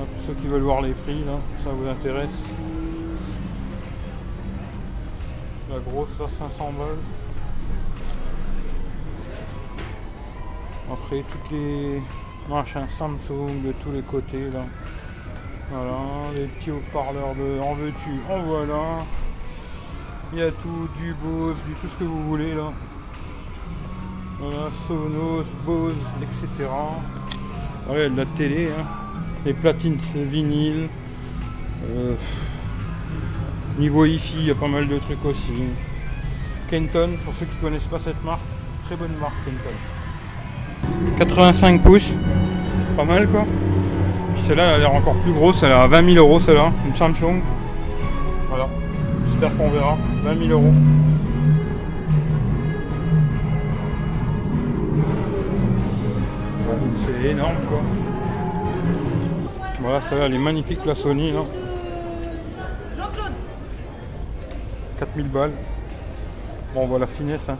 Pour 0.05 0.27
ceux 0.27 0.33
qui 0.41 0.47
veulent 0.47 0.61
voir 0.61 0.81
les 0.81 0.93
prix, 0.93 1.23
là, 1.25 1.39
ça 1.63 1.71
vous 1.71 1.87
intéresse. 1.87 2.43
La 5.71 5.79
grosse 5.79 6.09
à 6.19 6.27
500 6.27 6.73
balles. 6.77 6.97
Après 10.91 11.23
toutes 11.31 11.51
les 11.51 12.01
machins 12.49 12.87
Samsung 12.87 13.61
de 13.65 13.71
tous 13.83 13.91
les 13.91 14.01
côtés 14.01 14.49
là. 14.51 14.65
Voilà, 15.71 15.97
les 16.35 16.45
petits 16.45 16.71
haut-parleurs 16.71 17.33
de 17.35 17.59
en 17.61 17.73
veux-tu, 17.73 18.19
en 18.29 18.41
voilà. 18.43 19.05
Il 20.33 20.39
y 20.39 20.41
a 20.43 20.51
tout, 20.51 20.89
du 20.95 21.13
Bose, 21.13 21.55
du 21.67 21.73
tout 21.75 21.87
ce 21.87 21.95
que 21.97 22.03
vous 22.03 22.23
voulez 22.27 22.53
là. 22.53 22.71
Voilà, 24.39 24.69
Sonos, 24.87 25.45
Bose, 25.65 25.95
etc. 26.21 26.69
Ouais, 27.89 28.09
de 28.09 28.17
la 28.17 28.25
télé, 28.25 28.69
hein. 28.71 29.02
Les 29.45 29.53
platines 29.53 29.97
vinyle. 30.15 30.87
Euh, 31.89 32.15
niveau 33.77 34.05
hi-fi, 34.05 34.35
il 34.39 34.45
y 34.45 34.51
a 34.51 34.55
pas 34.55 34.67
mal 34.67 34.87
de 34.87 34.97
trucs 34.97 35.23
aussi. 35.25 35.51
Kenton, 36.69 37.11
pour 37.25 37.33
ceux 37.39 37.45
qui 37.45 37.55
connaissent 37.61 37.83
pas 37.85 37.99
cette 37.99 38.23
marque, 38.23 38.41
très 38.85 38.95
bonne 38.95 39.13
marque 39.19 39.33
Kenton. 39.45 41.17
85 41.17 41.81
pouces, 41.81 42.11
pas 42.95 43.05
mal 43.05 43.27
quoi. 43.27 43.45
Celle-là 44.47 44.63
elle 44.63 44.73
a 44.75 44.77
l'air 44.79 44.93
encore 44.93 45.15
plus 45.15 45.33
grosse, 45.33 45.63
elle 45.63 45.71
a 45.71 45.87
20 45.87 46.13
000 46.13 46.17
euros 46.17 46.39
celle-là, 46.39 46.71
une 46.85 46.95
Samsung. 46.95 47.41
Voilà, 48.49 48.67
j'espère 49.29 49.55
qu'on 49.57 49.69
verra. 49.69 49.97
20 50.23 50.47
000 50.47 50.51
euros. 50.51 50.73
C'est 57.05 57.29
énorme 57.29 57.55
quoi. 57.67 57.81
Voilà, 59.83 59.99
celle-là 59.99 60.25
elle 60.27 60.35
est 60.35 60.39
magnifique 60.39 60.85
la 60.85 60.95
Sony 60.95 61.33
là. 61.33 61.41
4000 64.97 65.27
balles. 65.27 65.51
Bon, 66.73 66.83
on 66.83 66.87
voit 66.87 66.99
la 66.99 67.07
finesse. 67.07 67.49
hein. 67.49 67.57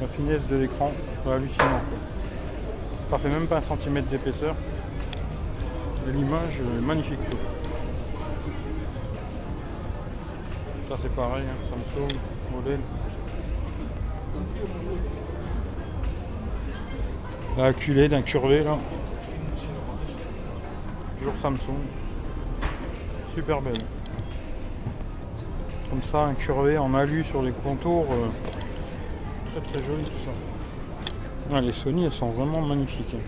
La 0.00 0.08
finesse 0.08 0.44
de 0.48 0.56
l'écran, 0.56 0.90
c'est 1.24 1.30
hallucinant. 1.32 1.80
quoi. 1.88 1.98
Ça 3.10 3.18
fait 3.18 3.28
même 3.28 3.46
pas 3.46 3.58
un 3.58 3.62
centimètre 3.62 4.08
d'épaisseur. 4.08 4.56
Et 6.08 6.12
l'image 6.12 6.60
est 6.60 6.82
magnifique. 6.84 7.20
quoi. 7.30 7.38
Ça 10.90 10.96
c'est 11.02 11.14
pareil, 11.14 11.44
hein, 11.48 11.56
Samsung, 11.70 12.18
modèle. 12.52 12.80
La 17.56 17.72
QLED, 17.72 18.12
un 18.14 18.22
curvé 18.22 18.64
là. 18.64 18.76
Toujours. 21.34 21.74
Super 23.34 23.60
belle. 23.60 23.74
Comme 25.90 26.02
ça, 26.02 26.24
un 26.24 26.34
curvé 26.34 26.78
en 26.78 26.94
alu 26.94 27.24
sur 27.24 27.42
les 27.42 27.52
contours. 27.52 28.06
euh, 28.10 28.28
très 29.60 29.72
très 29.72 29.86
joli 29.86 30.04
tout 30.04 30.10
ça. 30.24 31.52
Ah, 31.54 31.60
les 31.60 31.72
Sony, 31.72 32.04
elles 32.04 32.12
sont 32.12 32.30
vraiment 32.30 32.62
magnifiques. 32.66 33.14
hein. 33.14 33.20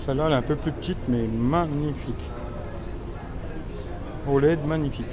Celle-là, 0.00 0.24
elle 0.26 0.32
est 0.32 0.36
un 0.36 0.42
peu 0.42 0.56
plus 0.56 0.72
petite, 0.72 1.08
mais 1.08 1.22
magnifique. 1.26 2.14
OLED, 4.28 4.64
magnifique. 4.64 5.06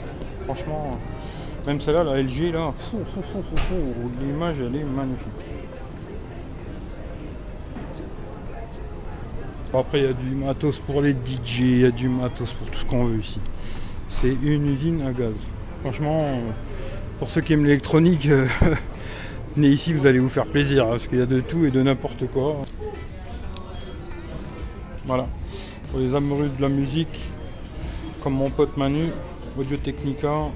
Franchement, 0.45 0.97
même 1.65 1.81
celle-là, 1.81 2.03
la 2.03 2.21
LG, 2.21 2.51
là, 2.53 2.73
l'image, 4.21 4.57
elle 4.59 4.75
est 4.75 4.83
magnifique. 4.83 5.27
Après, 9.79 9.99
il 9.99 10.03
y 10.05 10.07
a 10.07 10.13
du 10.13 10.35
matos 10.35 10.79
pour 10.79 11.01
les 11.01 11.11
DJ, 11.11 11.59
il 11.59 11.79
y 11.79 11.85
a 11.85 11.91
du 11.91 12.09
matos 12.09 12.51
pour 12.53 12.69
tout 12.69 12.79
ce 12.79 12.85
qu'on 12.85 13.05
veut 13.05 13.19
ici. 13.19 13.39
C'est 14.09 14.35
une 14.41 14.69
usine 14.71 15.01
à 15.01 15.11
gaz. 15.11 15.35
Franchement, 15.81 16.39
pour 17.19 17.29
ceux 17.29 17.41
qui 17.41 17.53
aiment 17.53 17.65
l'électronique, 17.65 18.27
euh, 18.27 18.47
venez 19.55 19.69
ici, 19.69 19.93
vous 19.93 20.07
allez 20.07 20.19
vous 20.19 20.29
faire 20.29 20.45
plaisir, 20.45 20.85
hein, 20.85 20.91
parce 20.91 21.07
qu'il 21.07 21.19
y 21.19 21.21
a 21.21 21.25
de 21.25 21.41
tout 21.41 21.65
et 21.65 21.71
de 21.71 21.81
n'importe 21.81 22.27
quoi. 22.27 22.61
Voilà. 25.05 25.27
Pour 25.91 25.99
les 25.99 26.13
amoureux 26.13 26.49
de 26.49 26.61
la 26.61 26.69
musique, 26.69 27.19
comme 28.21 28.33
mon 28.33 28.49
pote 28.49 28.75
Manu, 28.77 29.11
Audio 29.57 29.77
Technica, 29.77 30.47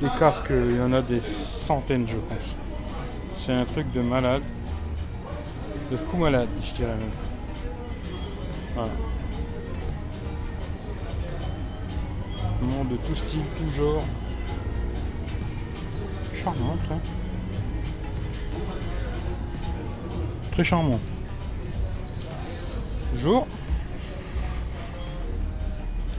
les 0.00 0.08
casques, 0.18 0.50
il 0.50 0.76
y 0.76 0.80
en 0.80 0.92
a 0.92 1.02
des 1.02 1.20
centaines, 1.66 2.06
je 2.06 2.16
pense. 2.16 3.44
C'est 3.44 3.52
un 3.52 3.64
truc 3.64 3.92
de 3.92 4.00
malade. 4.00 4.42
De 5.90 5.96
fou 5.96 6.18
malade, 6.18 6.48
je 6.62 6.74
dirais 6.74 6.96
même. 6.96 7.10
Voilà. 8.74 8.92
de 12.90 12.96
tout 12.96 13.14
style, 13.14 13.40
tout 13.56 13.68
genre. 13.74 14.04
Charmante. 16.34 16.78
Très 20.52 20.64
charmant. 20.64 21.00
Jour. 23.14 23.46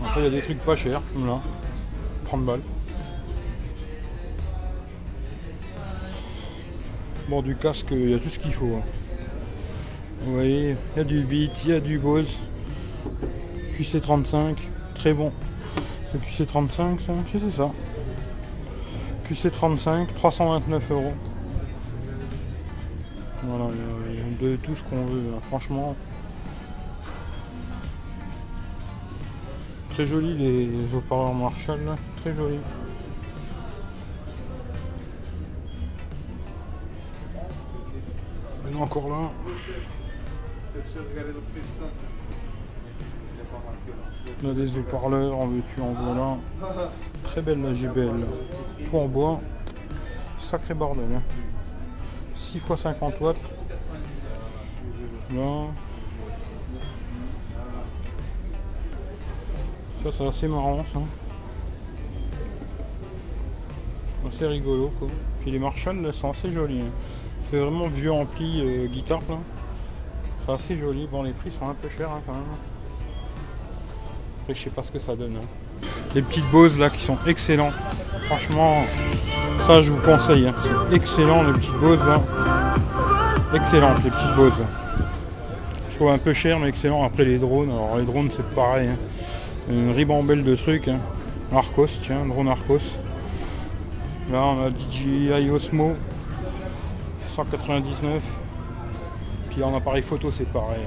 Après 0.03 0.21
il 0.21 0.23
y 0.23 0.27
a 0.27 0.29
des 0.29 0.41
trucs 0.41 0.59
pas 0.59 0.75
chers, 0.75 1.01
comme 1.13 1.27
là. 1.27 1.41
30 2.25 2.45
balles. 2.45 2.61
Bon 7.27 7.41
du 7.41 7.55
casque, 7.55 7.88
il 7.91 8.09
y 8.09 8.13
a 8.13 8.19
tout 8.19 8.29
ce 8.29 8.39
qu'il 8.39 8.53
faut. 8.53 8.77
Hein. 8.77 9.09
Vous 10.29 10.36
voyez, 10.36 10.75
il 10.93 10.98
y 10.98 11.00
a 11.00 11.03
du 11.03 11.24
Beat, 11.24 11.63
il 11.65 11.71
y 11.71 11.74
a 11.74 11.79
du 11.79 11.98
Bose. 11.98 12.38
QC35, 13.75 14.57
très 14.93 15.12
bon. 15.12 15.31
Le 16.13 16.19
QC35, 16.19 17.00
c'est 17.31 17.50
ça. 17.50 17.71
QC35, 19.27 20.13
329 20.13 20.91
euros. 20.91 21.13
Voilà, 23.41 23.71
de 24.39 24.55
tout 24.57 24.75
ce 24.75 24.83
qu'on 24.83 25.03
veut, 25.05 25.33
hein. 25.36 25.39
franchement. 25.48 25.95
Très 29.95 30.05
joli 30.05 30.38
les 30.38 30.69
haut-parleurs 30.95 31.33
Marshall, 31.33 31.79
très 32.21 32.36
joli. 32.36 32.59
encore 38.79 39.09
là. 39.09 39.31
On 44.43 44.50
a 44.50 44.53
des 44.53 44.77
haut-parleurs, 44.77 45.36
en 45.38 45.48
veux-tu, 45.48 45.81
en 45.81 45.93
voilà. 45.93 46.38
Très 47.24 47.41
belle 47.41 47.62
la 47.62 47.74
JBL. 47.74 48.25
Tout 48.89 48.98
en 48.98 49.07
bois. 49.07 49.41
Sacré 50.38 50.74
bordel. 50.74 51.21
6 52.36 52.57
x 52.57 52.81
50 52.81 53.19
watts. 53.21 53.38
Là. 55.31 55.67
Ça 60.03 60.09
c'est 60.17 60.27
assez 60.27 60.48
marrant 60.48 60.86
ça. 60.93 61.00
Assez 64.27 64.48
rigolo 64.48 64.91
quoi. 64.98 65.07
Puis 65.41 65.51
les 65.51 65.59
Marshall 65.59 66.01
là, 66.01 66.12
sont 66.12 66.31
assez 66.31 66.51
jolis. 66.51 66.81
Hein. 66.81 66.91
C'est 67.50 67.59
vraiment 67.59 67.88
vieux 67.88 68.12
ampli 68.12 68.62
euh, 68.62 68.88
guitare 68.88 69.21
là. 69.29 69.38
C'est 70.46 70.53
assez 70.53 70.77
joli. 70.77 71.08
Bon 71.08 71.24
les 71.24 71.34
prix 71.34 71.51
sont 71.51 71.69
un 71.69 71.75
peu 71.75 71.89
chers 71.89 72.10
hein, 72.10 72.22
quand 72.25 72.34
même 72.34 72.43
je 74.53 74.63
sais 74.63 74.69
pas 74.69 74.84
ce 74.84 74.91
que 74.91 75.00
ça 75.00 75.15
donne. 75.15 75.38
Hein. 75.38 75.88
Les 76.15 76.22
petites 76.22 76.49
Bose 76.52 76.78
là 76.80 76.89
qui 76.89 77.04
sont 77.04 77.17
excellents. 77.28 77.71
Franchement, 78.21 78.84
ça 79.65 79.82
je 79.82 79.91
vous 79.91 80.02
conseille. 80.02 80.47
Hein. 80.47 80.56
excellent 80.91 81.43
les 81.43 81.54
petites 81.54 81.80
Bose 81.80 81.99
là. 81.99 82.21
Excellentes 83.54 84.04
les 84.04 84.10
petites 84.10 84.36
Bose. 84.36 84.54
Je 85.89 85.95
trouve 85.95 86.10
un 86.10 86.17
peu 86.17 86.34
cher 86.34 86.60
mais 86.60 86.69
excellent. 86.69 87.04
Après 87.04 87.25
les 87.25 87.38
drones, 87.38 87.69
alors 87.69 87.97
les 87.97 88.06
drones 88.06 88.30
c'est 88.36 88.47
pareil. 88.56 88.89
Une 89.69 89.91
ribambelle 89.91 90.43
de 90.43 90.56
trucs. 90.56 90.89
Arcos, 91.54 91.88
tiens, 92.02 92.25
drone 92.25 92.47
Arcos. 92.47 92.80
Là 94.32 94.43
on 94.43 94.67
a 94.67 94.69
DJI 94.69 95.49
Osmo 95.49 95.95
199. 97.36 98.21
En 99.63 99.76
appareil 99.76 100.04
photo 100.04 100.32
c'est 100.32 100.48
pareil. 100.52 100.82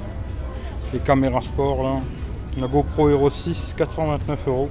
Les 0.93 0.99
caméras 0.99 1.43
sport 1.43 1.83
là. 1.83 2.01
La 2.59 2.67
GoPro 2.67 3.09
Hero 3.09 3.31
6, 3.31 3.75
429 3.77 4.49
euros. 4.49 4.69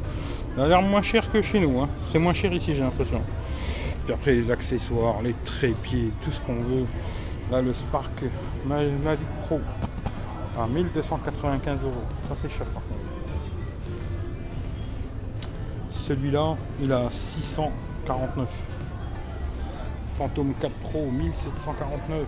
Elle 0.56 0.64
a 0.64 0.68
l'air 0.68 0.82
moins 0.82 1.02
cher 1.02 1.32
que 1.32 1.42
chez 1.42 1.60
nous. 1.60 1.80
Hein. 1.82 1.90
C'est 2.12 2.20
moins 2.20 2.34
cher 2.34 2.54
ici, 2.54 2.76
j'ai 2.76 2.82
l'impression. 2.82 3.22
Puis 4.06 4.14
après, 4.14 4.34
les 4.34 4.52
accessoires, 4.52 5.22
les 5.24 5.34
trépieds, 5.46 6.12
tout 6.24 6.32
ce 6.32 6.40
qu'on 6.42 6.56
veut. 6.56 6.86
Là, 7.52 7.62
le 7.62 7.74
Spark 7.74 8.12
Mavic 8.66 9.20
Pro 9.42 9.60
à 10.60 10.68
1295 10.68 11.84
euros. 11.84 11.92
Ça, 12.28 12.36
c'est 12.36 12.50
cher 12.50 12.66
par 12.68 12.84
contre. 12.84 13.00
Celui-là, 15.92 16.56
il 16.82 16.92
a 16.92 17.10
649. 17.10 18.48
Phantom 20.18 20.54
4 20.60 20.72
Pro, 20.84 21.10
1749. 21.10 22.28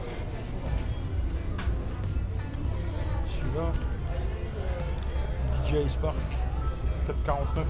DJI 5.63 5.89
Spark 5.89 6.15
449. 7.05 7.65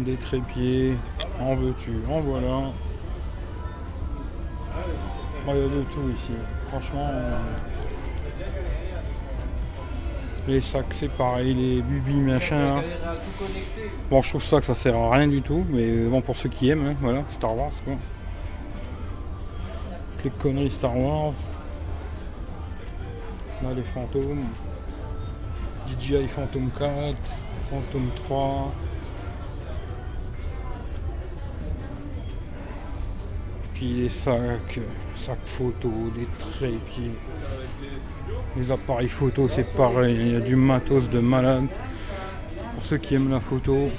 Des 0.00 0.16
trépieds, 0.16 0.96
en 1.40 1.54
veux-tu, 1.54 1.92
en 2.10 2.20
voilà. 2.20 2.72
Il 5.46 5.56
y 5.56 5.64
a 5.64 5.68
de 5.68 5.82
tout 5.82 6.10
ici. 6.14 6.32
Franchement, 6.68 7.10
les 10.46 10.60
sacs 10.60 10.86
c'est 10.90 11.08
pareil, 11.08 11.54
les 11.54 11.80
bubis 11.80 12.14
machin. 12.14 12.82
Bon, 14.10 14.20
je 14.20 14.28
trouve 14.28 14.42
ça 14.42 14.60
que 14.60 14.66
ça 14.66 14.74
sert 14.74 14.96
à 14.96 15.10
rien 15.12 15.28
du 15.28 15.40
tout, 15.40 15.64
mais 15.70 15.90
bon 16.04 16.20
pour 16.20 16.36
ceux 16.36 16.50
qui 16.50 16.68
aiment, 16.68 16.88
hein, 16.88 16.96
voilà, 17.00 17.22
Star 17.30 17.56
Wars 17.56 17.72
quoi 17.84 17.94
les 20.24 20.30
conneries 20.30 20.70
Star 20.70 20.96
Wars. 20.96 21.34
Là 23.62 23.74
les 23.74 23.82
fantômes. 23.82 24.46
DJI 25.86 26.26
Phantom 26.28 26.70
4, 26.78 27.16
Phantom 27.70 28.08
3. 28.16 28.72
Puis 33.74 33.92
les 33.92 34.08
sacs, 34.08 34.80
sacs 35.14 35.38
photo, 35.44 35.90
des 36.16 36.26
trépieds. 36.38 37.12
Les 38.56 38.70
appareils 38.70 39.08
photo 39.08 39.48
c'est 39.48 39.70
pareil, 39.76 40.16
il 40.18 40.32
y 40.32 40.36
a 40.36 40.40
du 40.40 40.56
matos 40.56 41.10
de 41.10 41.18
malade. 41.18 41.66
Pour 42.74 42.84
ceux 42.86 42.98
qui 42.98 43.14
aiment 43.14 43.30
la 43.30 43.40
photo, 43.40 43.90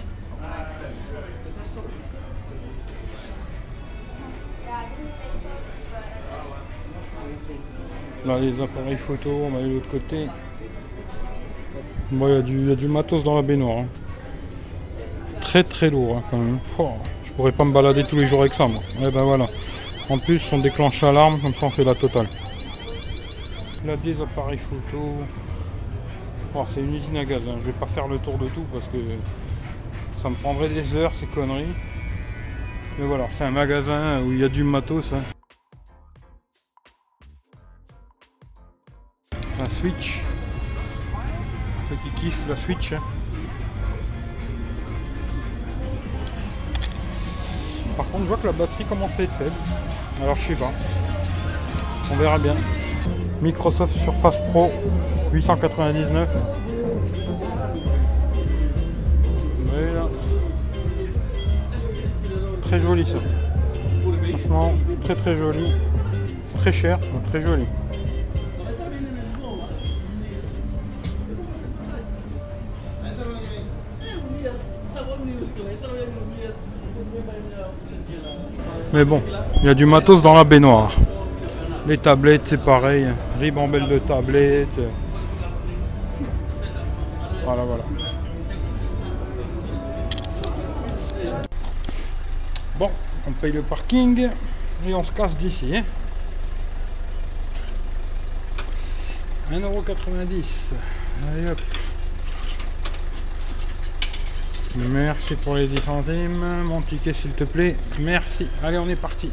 Là, 8.26 8.40
les 8.40 8.60
appareils 8.60 8.98
photo, 8.98 9.30
on 9.30 9.56
aller 9.56 9.68
de 9.68 9.74
l'autre 9.76 9.90
côté. 9.90 10.28
Il 12.12 12.20
y, 12.20 12.72
a 12.72 12.76
du 12.76 12.88
matos 12.88 13.24
dans 13.24 13.36
la 13.36 13.44
baignoire. 13.44 13.80
Hein. 13.80 13.88
Très 15.42 15.64
très 15.64 15.92
lourd 15.92 16.18
hein, 16.18 16.24
quand 16.32 16.38
même. 16.38 16.60
Oh, 16.80 16.94
je 17.24 17.32
pourrais 17.34 17.52
pas 17.52 17.66
me 17.66 17.72
balader 17.72 18.04
tous 18.04 18.16
les 18.16 18.26
jours 18.26 18.42
avec 18.42 18.54
ça. 18.54 18.68
Moi. 18.68 18.80
Eh 19.00 19.12
ben. 19.12 19.46
En 20.10 20.18
plus, 20.18 20.42
on 20.52 20.58
déclenche 20.58 21.02
l'alarme, 21.02 21.40
comme 21.40 21.54
ça 21.54 21.68
on 21.68 21.70
fait 21.70 21.84
la 21.84 21.94
totale. 21.94 22.26
Là, 23.86 23.96
des 23.98 24.20
appareils 24.20 24.58
photo. 24.58 25.04
Oh, 26.56 26.64
c'est 26.74 26.80
une 26.80 26.96
usine 26.96 27.18
à 27.18 27.26
gaz. 27.26 27.42
Hein. 27.48 27.58
Je 27.62 27.68
vais 27.68 27.78
pas 27.78 27.88
faire 27.88 28.08
le 28.08 28.18
tour 28.18 28.40
de 28.40 28.48
tout 28.48 28.66
parce 28.74 28.86
que 28.86 28.98
ça 30.24 30.30
me 30.30 30.36
prendrait 30.36 30.70
des 30.70 30.96
heures 30.96 31.12
ces 31.20 31.28
conneries. 31.28 31.76
Mais 32.98 33.06
voilà, 33.06 33.28
c'est 33.32 33.44
un 33.44 33.52
magasin 33.52 34.22
où 34.22 34.32
il 34.32 34.40
y 34.40 34.44
a 34.44 34.50
du 34.50 34.64
matos. 34.64 35.12
La 39.66 39.72
Switch. 39.72 40.22
Ceux 41.90 41.96
qui 41.96 42.22
kiffent 42.22 42.48
la 42.48 42.56
Switch. 42.56 42.94
Hein. 42.94 43.02
Par 47.98 48.08
contre, 48.10 48.24
je 48.24 48.28
vois 48.28 48.38
que 48.38 48.48
la 48.48 48.54
batterie 48.54 48.86
commence 48.86 49.12
à 49.18 49.24
être 49.24 49.34
faible. 49.34 49.56
Alors, 50.22 50.36
je 50.36 50.48
sais 50.48 50.56
pas. 50.56 50.72
On 52.12 52.16
verra 52.16 52.38
bien. 52.38 52.56
Microsoft 53.42 53.96
Surface 53.96 54.40
Pro 54.52 54.72
899. 55.34 56.30
Très 62.64 62.82
joli 62.82 63.06
ça. 63.06 63.18
Franchement, 64.30 64.74
très 65.04 65.16
très 65.16 65.38
joli. 65.38 65.76
Très 66.58 66.74
cher, 66.74 67.00
très 67.30 67.42
joli. 67.42 67.66
Mais 78.96 79.04
bon, 79.04 79.22
il 79.58 79.66
y 79.66 79.68
a 79.68 79.74
du 79.74 79.86
matos 79.86 80.22
dans 80.22 80.34
la 80.34 80.46
baignoire. 80.46 80.90
Les 81.86 81.98
tablettes, 81.98 82.44
c'est 82.48 82.64
pareil. 82.64 83.06
Ribambelle 83.42 83.90
de 83.90 84.00
tablettes. 84.00 84.70
Voilà, 87.44 87.64
voilà. 87.64 87.84
Bon, 92.80 92.90
on 93.28 93.32
paye 93.34 93.52
le 93.52 93.64
parking 93.64 94.30
et 94.88 94.94
on 94.94 95.04
se 95.04 95.12
casse 95.12 95.36
d'ici. 95.36 95.76
Hein 95.76 95.84
1,90€. 99.52 100.74
Allez 101.34 101.50
hop. 101.50 101.60
Merci 104.78 105.36
pour 105.36 105.56
les 105.56 105.68
10 105.68 105.82
centimes. 105.82 106.64
Mon 106.66 106.82
ticket 106.82 107.14
s'il 107.14 107.32
te 107.32 107.44
plaît. 107.46 107.76
Merci. 108.00 108.48
Allez, 108.64 108.78
on 108.78 108.88
est 108.90 108.96
parti. 108.96 109.32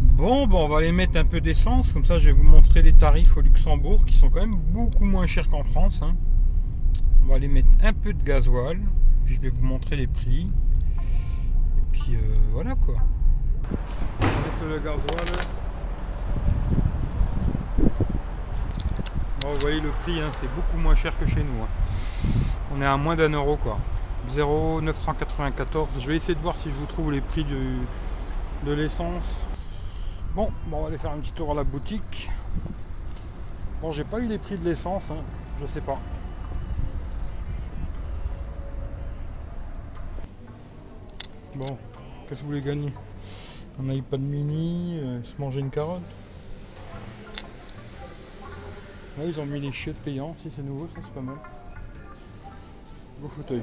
Bon, 0.00 0.46
bon, 0.46 0.64
on 0.64 0.68
va 0.68 0.78
aller 0.78 0.92
mettre 0.92 1.16
un 1.18 1.24
peu 1.24 1.40
d'essence. 1.40 1.92
Comme 1.92 2.04
ça, 2.04 2.18
je 2.18 2.26
vais 2.26 2.32
vous 2.32 2.42
montrer 2.42 2.82
les 2.82 2.92
tarifs 2.92 3.36
au 3.36 3.40
Luxembourg 3.40 4.04
qui 4.06 4.16
sont 4.16 4.28
quand 4.30 4.40
même 4.40 4.56
beaucoup 4.56 5.04
moins 5.04 5.26
chers 5.26 5.48
qu'en 5.48 5.62
France. 5.64 6.00
hein. 6.02 6.14
On 7.24 7.28
va 7.28 7.36
aller 7.36 7.48
mettre 7.48 7.68
un 7.82 7.92
peu 7.92 8.12
de 8.12 8.22
gasoil. 8.22 8.78
Puis 9.24 9.36
je 9.36 9.40
vais 9.40 9.48
vous 9.48 9.64
montrer 9.64 9.96
les 9.96 10.06
prix. 10.06 10.46
Et 10.46 11.82
puis 11.92 12.14
euh, 12.16 12.34
voilà 12.52 12.74
quoi. 12.74 12.96
On 14.20 14.26
va 14.26 14.30
mettre 14.30 14.64
le 14.68 14.78
gasoil. 14.78 15.40
Vous 19.42 19.60
voyez 19.60 19.80
le 19.80 19.90
prix, 20.02 20.20
hein, 20.20 20.30
c'est 20.32 20.48
beaucoup 20.54 20.78
moins 20.78 20.94
cher 20.94 21.12
que 21.18 21.26
chez 21.26 21.42
nous. 21.42 21.62
hein. 21.62 21.68
On 22.74 22.80
est 22.82 22.86
à 22.86 22.96
moins 22.96 23.16
d'un 23.16 23.30
euro 23.30 23.56
quoi. 23.56 23.78
0,994. 24.30 25.88
Je 26.00 26.06
vais 26.06 26.16
essayer 26.16 26.34
de 26.34 26.40
voir 26.40 26.56
si 26.58 26.70
je 26.70 26.74
vous 26.74 26.86
trouve 26.86 27.12
les 27.12 27.20
prix 27.20 27.44
du- 27.44 27.78
de 28.64 28.72
l'essence. 28.72 29.24
Bon, 30.34 30.50
bon, 30.66 30.78
on 30.78 30.82
va 30.82 30.88
aller 30.88 30.98
faire 30.98 31.12
un 31.12 31.20
petit 31.20 31.32
tour 31.32 31.52
à 31.52 31.54
la 31.54 31.64
boutique. 31.64 32.30
Bon, 33.80 33.90
j'ai 33.90 34.04
pas 34.04 34.18
eu 34.20 34.26
les 34.26 34.38
prix 34.38 34.56
de 34.56 34.64
l'essence, 34.64 35.10
hein, 35.10 35.22
je 35.60 35.66
sais 35.66 35.82
pas. 35.82 35.98
Bon, 41.54 41.66
qu'est-ce 42.28 42.40
que 42.40 42.44
vous 42.44 42.50
voulez 42.50 42.60
gagner? 42.62 42.92
Un 43.80 43.90
iPad 43.92 44.20
mini, 44.20 44.98
euh, 45.00 45.20
se 45.22 45.40
manger 45.40 45.60
une 45.60 45.70
carotte? 45.70 46.02
Là, 49.18 49.24
ils 49.26 49.38
ont 49.40 49.46
mis 49.46 49.60
les 49.60 49.70
chiottes 49.70 49.96
payants, 49.96 50.34
si 50.42 50.50
c'est 50.50 50.62
nouveau, 50.62 50.88
ça 50.92 51.00
c'est 51.04 51.12
pas 51.14 51.20
mal. 51.20 51.36
Beau 53.18 53.28
fauteuil. 53.28 53.62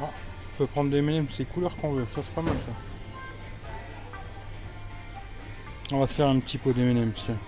Ah, 0.00 0.10
on 0.10 0.58
peut 0.58 0.66
prendre 0.66 0.90
des 0.90 0.98
M&M, 0.98 1.26
c'est 1.28 1.44
couleurs 1.44 1.76
qu'on 1.76 1.92
veut, 1.92 2.06
ça 2.14 2.22
c'est 2.22 2.34
pas 2.34 2.42
mal 2.42 2.56
ça. 2.64 2.72
On 5.92 6.00
va 6.00 6.06
se 6.06 6.14
faire 6.14 6.28
un 6.28 6.38
petit 6.40 6.58
pot 6.58 6.72
d'M&M, 6.72 7.12
tiens. 7.14 7.38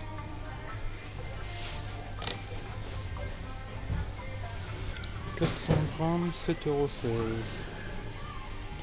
«400 5.38 5.74
grammes, 5.98 6.30
7,16 6.32 6.68
euros. 6.68 6.88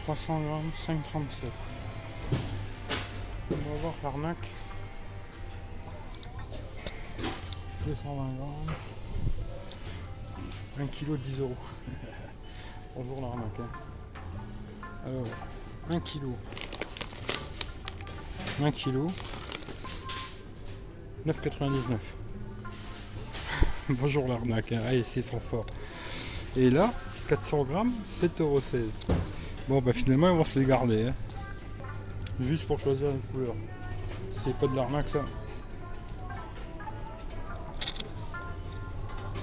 300 0.03 0.41
grammes, 0.41 0.71
5,37. 0.87 1.72
Va 3.73 3.79
voir 3.81 3.93
l'arnaque. 4.03 4.47
220 7.87 8.13
grammes. 8.37 8.75
1 10.79 10.85
kg 10.87 11.17
10 11.19 11.39
euros. 11.39 11.55
Bonjour 12.95 13.21
l'arnaque. 13.21 13.59
hein. 13.59 13.69
Alors, 15.05 15.25
1 15.89 15.99
kg. 16.01 16.21
1 18.61 18.71
kg. 18.71 19.07
9,99. 21.25 21.97
Bonjour 23.89 24.27
l'arnaque. 24.27 24.71
hein. 24.73 24.81
Allez, 24.87 25.03
c'est 25.03 25.21
sans 25.23 25.39
fort. 25.39 25.65
Et 26.55 26.69
là, 26.69 26.93
400 27.27 27.63
grammes, 27.63 27.93
7,16€. 28.21 28.83
Bon, 29.67 29.81
bah 29.81 29.93
finalement, 29.93 30.29
ils 30.29 30.37
vont 30.37 30.43
se 30.43 30.59
les 30.59 30.65
garder. 30.65 31.07
hein. 31.07 31.13
Juste 32.39 32.65
pour 32.65 32.79
choisir 32.79 33.09
une 33.09 33.21
couleur. 33.31 33.55
C'est 34.31 34.55
pas 34.57 34.67
de 34.67 34.75
l'arnaque 34.75 35.09
ça. 35.09 35.19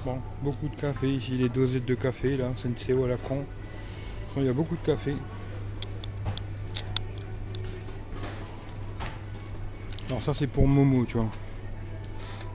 Bon, 0.05 0.19
beaucoup 0.43 0.69
de 0.69 0.77
café 0.77 1.09
ici, 1.09 1.33
les 1.33 1.49
dosettes 1.49 1.85
de 1.85 1.95
café 1.95 2.37
là, 2.37 2.47
c'est 2.57 2.69
une 2.89 3.05
à 3.05 3.07
la 3.07 3.17
con. 3.17 3.45
Il 4.37 4.45
y 4.45 4.49
a 4.49 4.53
beaucoup 4.53 4.77
de 4.77 4.81
café. 4.81 5.15
Alors 10.09 10.23
ça 10.23 10.33
c'est 10.33 10.47
pour 10.47 10.67
Momo, 10.67 11.05
tu 11.05 11.19
vois. 11.19 11.29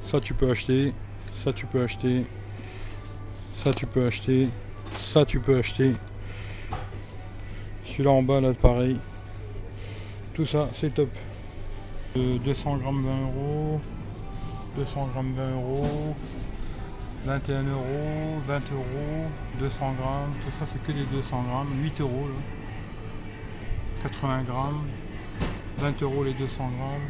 Ça 0.01 0.19
tu 0.19 0.33
peux 0.33 0.49
acheter, 0.49 0.93
ça 1.33 1.53
tu 1.53 1.65
peux 1.65 1.81
acheter, 1.83 2.25
ça 3.63 3.73
tu 3.73 3.85
peux 3.85 4.05
acheter, 4.05 4.49
ça 4.99 5.25
tu 5.25 5.39
peux 5.39 5.57
acheter. 5.57 5.93
Celui-là 7.85 8.11
en 8.11 8.23
bas 8.23 8.41
là 8.41 8.53
pareil. 8.53 8.99
Tout 10.35 10.45
ça 10.45 10.69
c'est 10.73 10.93
top. 10.93 11.09
Euh, 12.17 12.37
200 12.39 12.77
grammes 12.77 13.03
20 13.05 13.21
euros. 13.21 13.81
200 14.77 15.07
grammes 15.13 15.33
20 15.33 15.51
euros. 15.51 16.15
21 17.25 17.63
euros, 17.63 18.39
20 18.45 18.53
euros, 18.71 19.25
200 19.57 19.93
grammes, 19.99 20.33
tout 20.45 20.51
ça 20.59 20.65
c'est 20.71 20.77
que 20.83 20.91
des 20.91 21.05
200 21.05 21.41
grammes, 21.41 21.69
8 21.81 22.01
euros 22.01 22.27
là. 22.27 22.35
80 24.03 24.43
grammes, 24.43 24.83
20 25.79 26.01
euros 26.03 26.23
les 26.23 26.33
200 26.33 26.69
grammes. 26.77 27.09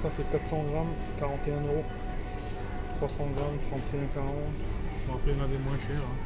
Ça 0.00 0.08
c'est 0.16 0.30
400 0.30 0.62
grammes, 0.70 0.94
41 1.18 1.56
euros. 1.56 1.84
300 2.98 3.16
grammes, 3.34 3.58
31, 3.90 4.06
40. 4.14 4.34
Je 5.02 5.08
me 5.08 5.12
rappelle, 5.16 5.34
il 5.34 5.36
y 5.36 5.40
en 5.40 5.44
avait 5.44 5.58
moins 5.58 5.78
cher. 5.78 6.00
hein. 6.00 6.18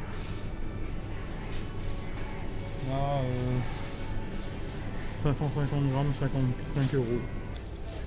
Là, 2.91 3.21
euh, 3.23 3.57
550 5.23 5.89
grammes, 5.89 6.13
55 6.19 6.95
euros. 6.95 7.05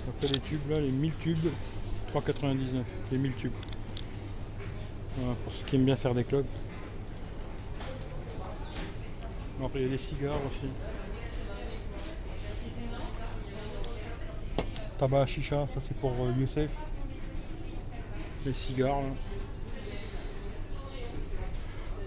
Après 0.07 0.29
les 0.29 0.38
tubes 0.38 0.68
là, 0.68 0.79
les 0.79 0.90
1000 0.90 1.12
tubes, 1.14 1.48
3,99 2.14 2.83
les 3.11 3.16
1000 3.16 3.33
tubes. 3.33 3.52
Pour 5.44 5.52
ceux 5.55 5.64
qui 5.64 5.76
aiment 5.76 5.87
bien 5.87 5.96
faire 5.96 6.14
des 6.14 6.24
clubs. 6.24 6.44
Après 9.64 9.81
il 9.81 9.83
y 9.85 9.87
a 9.87 9.88
des 9.88 9.98
cigares 9.98 10.38
aussi. 10.46 10.68
Tabac 14.98 15.22
à 15.22 15.26
chicha, 15.26 15.66
ça 15.72 15.81
c'est 15.81 15.96
pour 15.96 16.12
euh, 16.12 16.33
Youssef. 16.38 16.70
Les 18.44 18.52
cigares. 18.52 19.00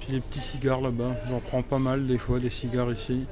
Puis 0.02 0.12
les 0.12 0.22
petits 0.22 0.40
cigares 0.40 0.82
là-bas, 0.82 1.16
j'en 1.28 1.40
prends 1.40 1.64
pas 1.64 1.80
mal 1.80 2.06
des 2.06 2.20
fois 2.20 2.40
des 2.40 2.52
cigares 2.52 2.92
ici. 2.92 3.26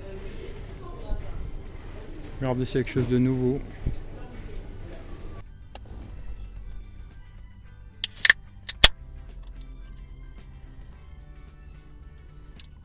Regardez 2.40 2.66
c'est 2.66 2.84
quelque 2.84 2.94
chose 2.94 3.08
de 3.08 3.18
nouveau. 3.18 3.60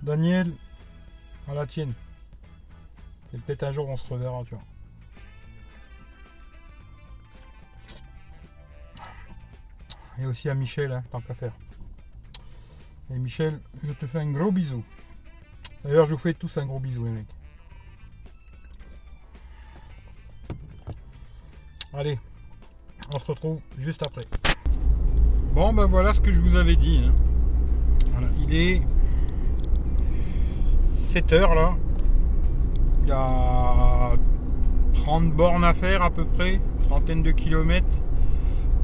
Daniel, 0.03 0.53
à 1.49 1.55
la 1.55 1.67
tienne. 1.67 1.93
Et 3.35 3.39
peut-être 3.39 3.63
un 3.63 3.73
jour 3.73 3.89
on 3.89 3.97
se 3.97 4.07
reverra, 4.07 4.43
tu 4.45 4.55
vois. 4.55 4.65
Et 10.19 10.27
aussi 10.27 10.49
à 10.49 10.55
Michel, 10.55 10.93
hein, 10.93 11.05
tant 11.11 11.21
qu'à 11.21 11.35
faire. 11.35 11.53
Et 13.11 13.19
Michel, 13.19 13.61
je 13.85 13.93
te 13.93 14.07
fais 14.07 14.21
un 14.21 14.31
gros 14.31 14.51
bisou. 14.51 14.83
D'ailleurs, 15.85 16.07
je 16.07 16.13
vous 16.13 16.19
fais 16.19 16.35
tous 16.35 16.57
un 16.59 16.67
gros 16.67 16.81
bisou, 16.81 17.05
les 17.05 17.11
mecs. 17.11 17.42
Allez, 21.95 22.19
on 23.15 23.19
se 23.19 23.27
retrouve 23.27 23.61
juste 23.79 24.03
après. 24.03 24.25
Bon, 25.55 25.75
ben 25.75 25.85
voilà 25.85 26.13
ce 26.13 26.21
que 26.21 26.33
je 26.33 26.41
vous 26.41 26.57
avais 26.57 26.77
dit. 26.77 27.05
hein. 27.05 27.13
Il 28.49 28.55
est 28.55 28.83
7 30.97 31.33
heures 31.35 31.55
là. 31.55 31.77
Il 33.03 33.09
y 33.09 33.13
a 33.13 34.15
30 34.95 35.33
bornes 35.33 35.65
à 35.65 35.75
faire 35.75 36.03
à 36.03 36.11
peu 36.11 36.25
près, 36.25 36.61
trentaine 36.89 37.23
de 37.23 37.31
kilomètres. 37.31 37.87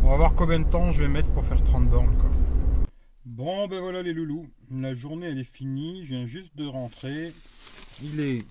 On 0.03 0.11
va 0.11 0.17
voir 0.17 0.35
combien 0.35 0.59
de 0.59 0.65
temps 0.65 0.93
je 0.93 1.03
vais 1.03 1.09
mettre 1.09 1.31
pour 1.31 1.45
faire 1.45 1.63
30 1.65 1.89
bornes 1.89 2.15
quoi. 2.21 2.31
Bon 3.25 3.69
ben 3.69 3.81
voilà 3.81 4.03
les 4.03 4.13
loulous, 4.13 4.47
la 4.71 4.93
journée 4.95 5.29
elle 5.29 5.39
est 5.39 5.45
finie, 5.45 6.05
je 6.05 6.15
viens 6.15 6.27
juste 6.27 6.57
de 6.57 6.67
rentrer. 6.67 7.33
Il 8.03 8.21
est 8.21 8.45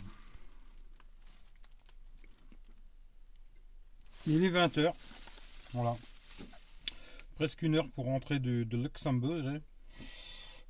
Il 4.29 4.43
est 4.43 4.49
20h. 4.49 4.91
Voilà. 5.71 5.95
presque 7.35 7.61
une 7.61 7.75
heure 7.75 7.89
pour 7.91 8.05
rentrer 8.05 8.39
de, 8.39 8.65
Luxembourg. 8.75 9.47
Hein. 9.47 9.61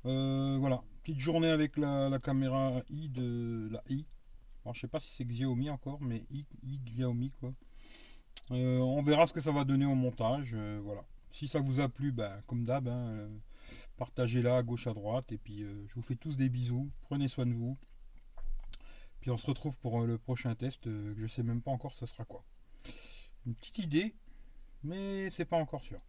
Euh, 0.06 0.56
voilà, 0.60 0.80
petite 1.02 1.18
journée 1.18 1.50
avec 1.50 1.76
la, 1.76 2.20
caméra 2.22 2.80
i 2.88 3.08
de 3.08 3.68
la 3.72 3.82
i. 3.88 4.06
Je 4.64 4.70
je 4.74 4.80
sais 4.80 4.86
pas 4.86 5.00
si 5.00 5.10
c'est 5.10 5.24
Xiaomi 5.24 5.70
encore, 5.70 6.00
mais 6.00 6.24
i, 6.30 6.46
Xiaomi 6.84 7.32
quoi. 7.40 7.52
Euh, 8.52 8.78
on 8.78 9.02
verra 9.02 9.26
ce 9.26 9.32
que 9.32 9.40
ça 9.40 9.50
va 9.50 9.64
donner 9.64 9.86
au 9.86 9.96
montage. 9.96 10.52
Euh, 10.54 10.78
voilà. 10.84 11.02
Si 11.32 11.48
ça 11.48 11.58
vous 11.58 11.80
a 11.80 11.88
plu, 11.88 12.12
ben, 12.12 12.40
comme 12.46 12.64
d'hab, 12.64 12.86
hein, 12.86 13.28
partagez-la 13.96 14.58
à 14.58 14.62
gauche 14.62 14.86
à 14.86 14.94
droite. 14.94 15.32
Et 15.32 15.38
puis 15.38 15.64
je 15.64 15.94
vous 15.96 16.02
fais 16.02 16.14
tous 16.14 16.36
des 16.36 16.48
bisous. 16.48 16.88
Prenez 17.00 17.26
soin 17.26 17.44
de 17.44 17.54
vous. 17.54 17.76
Puis 19.20 19.32
on 19.32 19.36
se 19.36 19.46
retrouve 19.46 19.76
pour 19.78 20.02
le 20.02 20.16
prochain 20.16 20.54
test. 20.54 20.84
que 20.84 21.14
je 21.18 21.26
sais 21.26 21.42
même 21.42 21.60
pas 21.60 21.72
encore 21.72 21.96
ça 21.96 22.06
sera 22.06 22.24
quoi. 22.24 22.44
Petite 23.54 23.78
idée, 23.78 24.14
mais 24.82 25.30
c'est 25.30 25.44
pas 25.44 25.56
encore 25.56 25.82
sûr. 25.82 26.00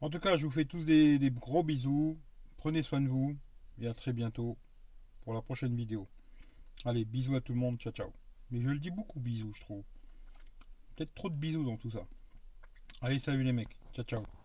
En 0.00 0.10
tout 0.10 0.20
cas, 0.20 0.36
je 0.36 0.44
vous 0.44 0.50
fais 0.50 0.64
tous 0.64 0.84
des, 0.84 1.30
gros 1.30 1.62
bisous. 1.62 2.18
Prenez 2.56 2.82
soin 2.82 3.00
de 3.00 3.08
vous 3.08 3.36
et 3.80 3.86
à 3.86 3.94
très 3.94 4.12
bientôt 4.12 4.56
pour 5.22 5.34
la 5.34 5.42
prochaine 5.42 5.74
vidéo. 5.74 6.08
Allez, 6.84 7.04
bisous 7.04 7.34
à 7.36 7.40
tout 7.40 7.52
le 7.52 7.58
monde, 7.58 7.78
ciao 7.78 7.92
ciao. 7.92 8.12
Mais 8.50 8.60
je 8.60 8.68
le 8.68 8.78
dis 8.78 8.90
beaucoup 8.90 9.20
bisous, 9.20 9.52
je 9.54 9.60
trouve. 9.60 9.84
Peut-être 10.94 11.14
trop 11.14 11.30
de 11.30 11.36
bisous 11.36 11.64
dans 11.64 11.76
tout 11.76 11.90
ça. 11.90 12.06
Allez, 13.00 13.18
salut 13.18 13.42
les 13.42 13.52
mecs, 13.52 13.76
ciao 13.94 14.04
ciao. 14.04 14.35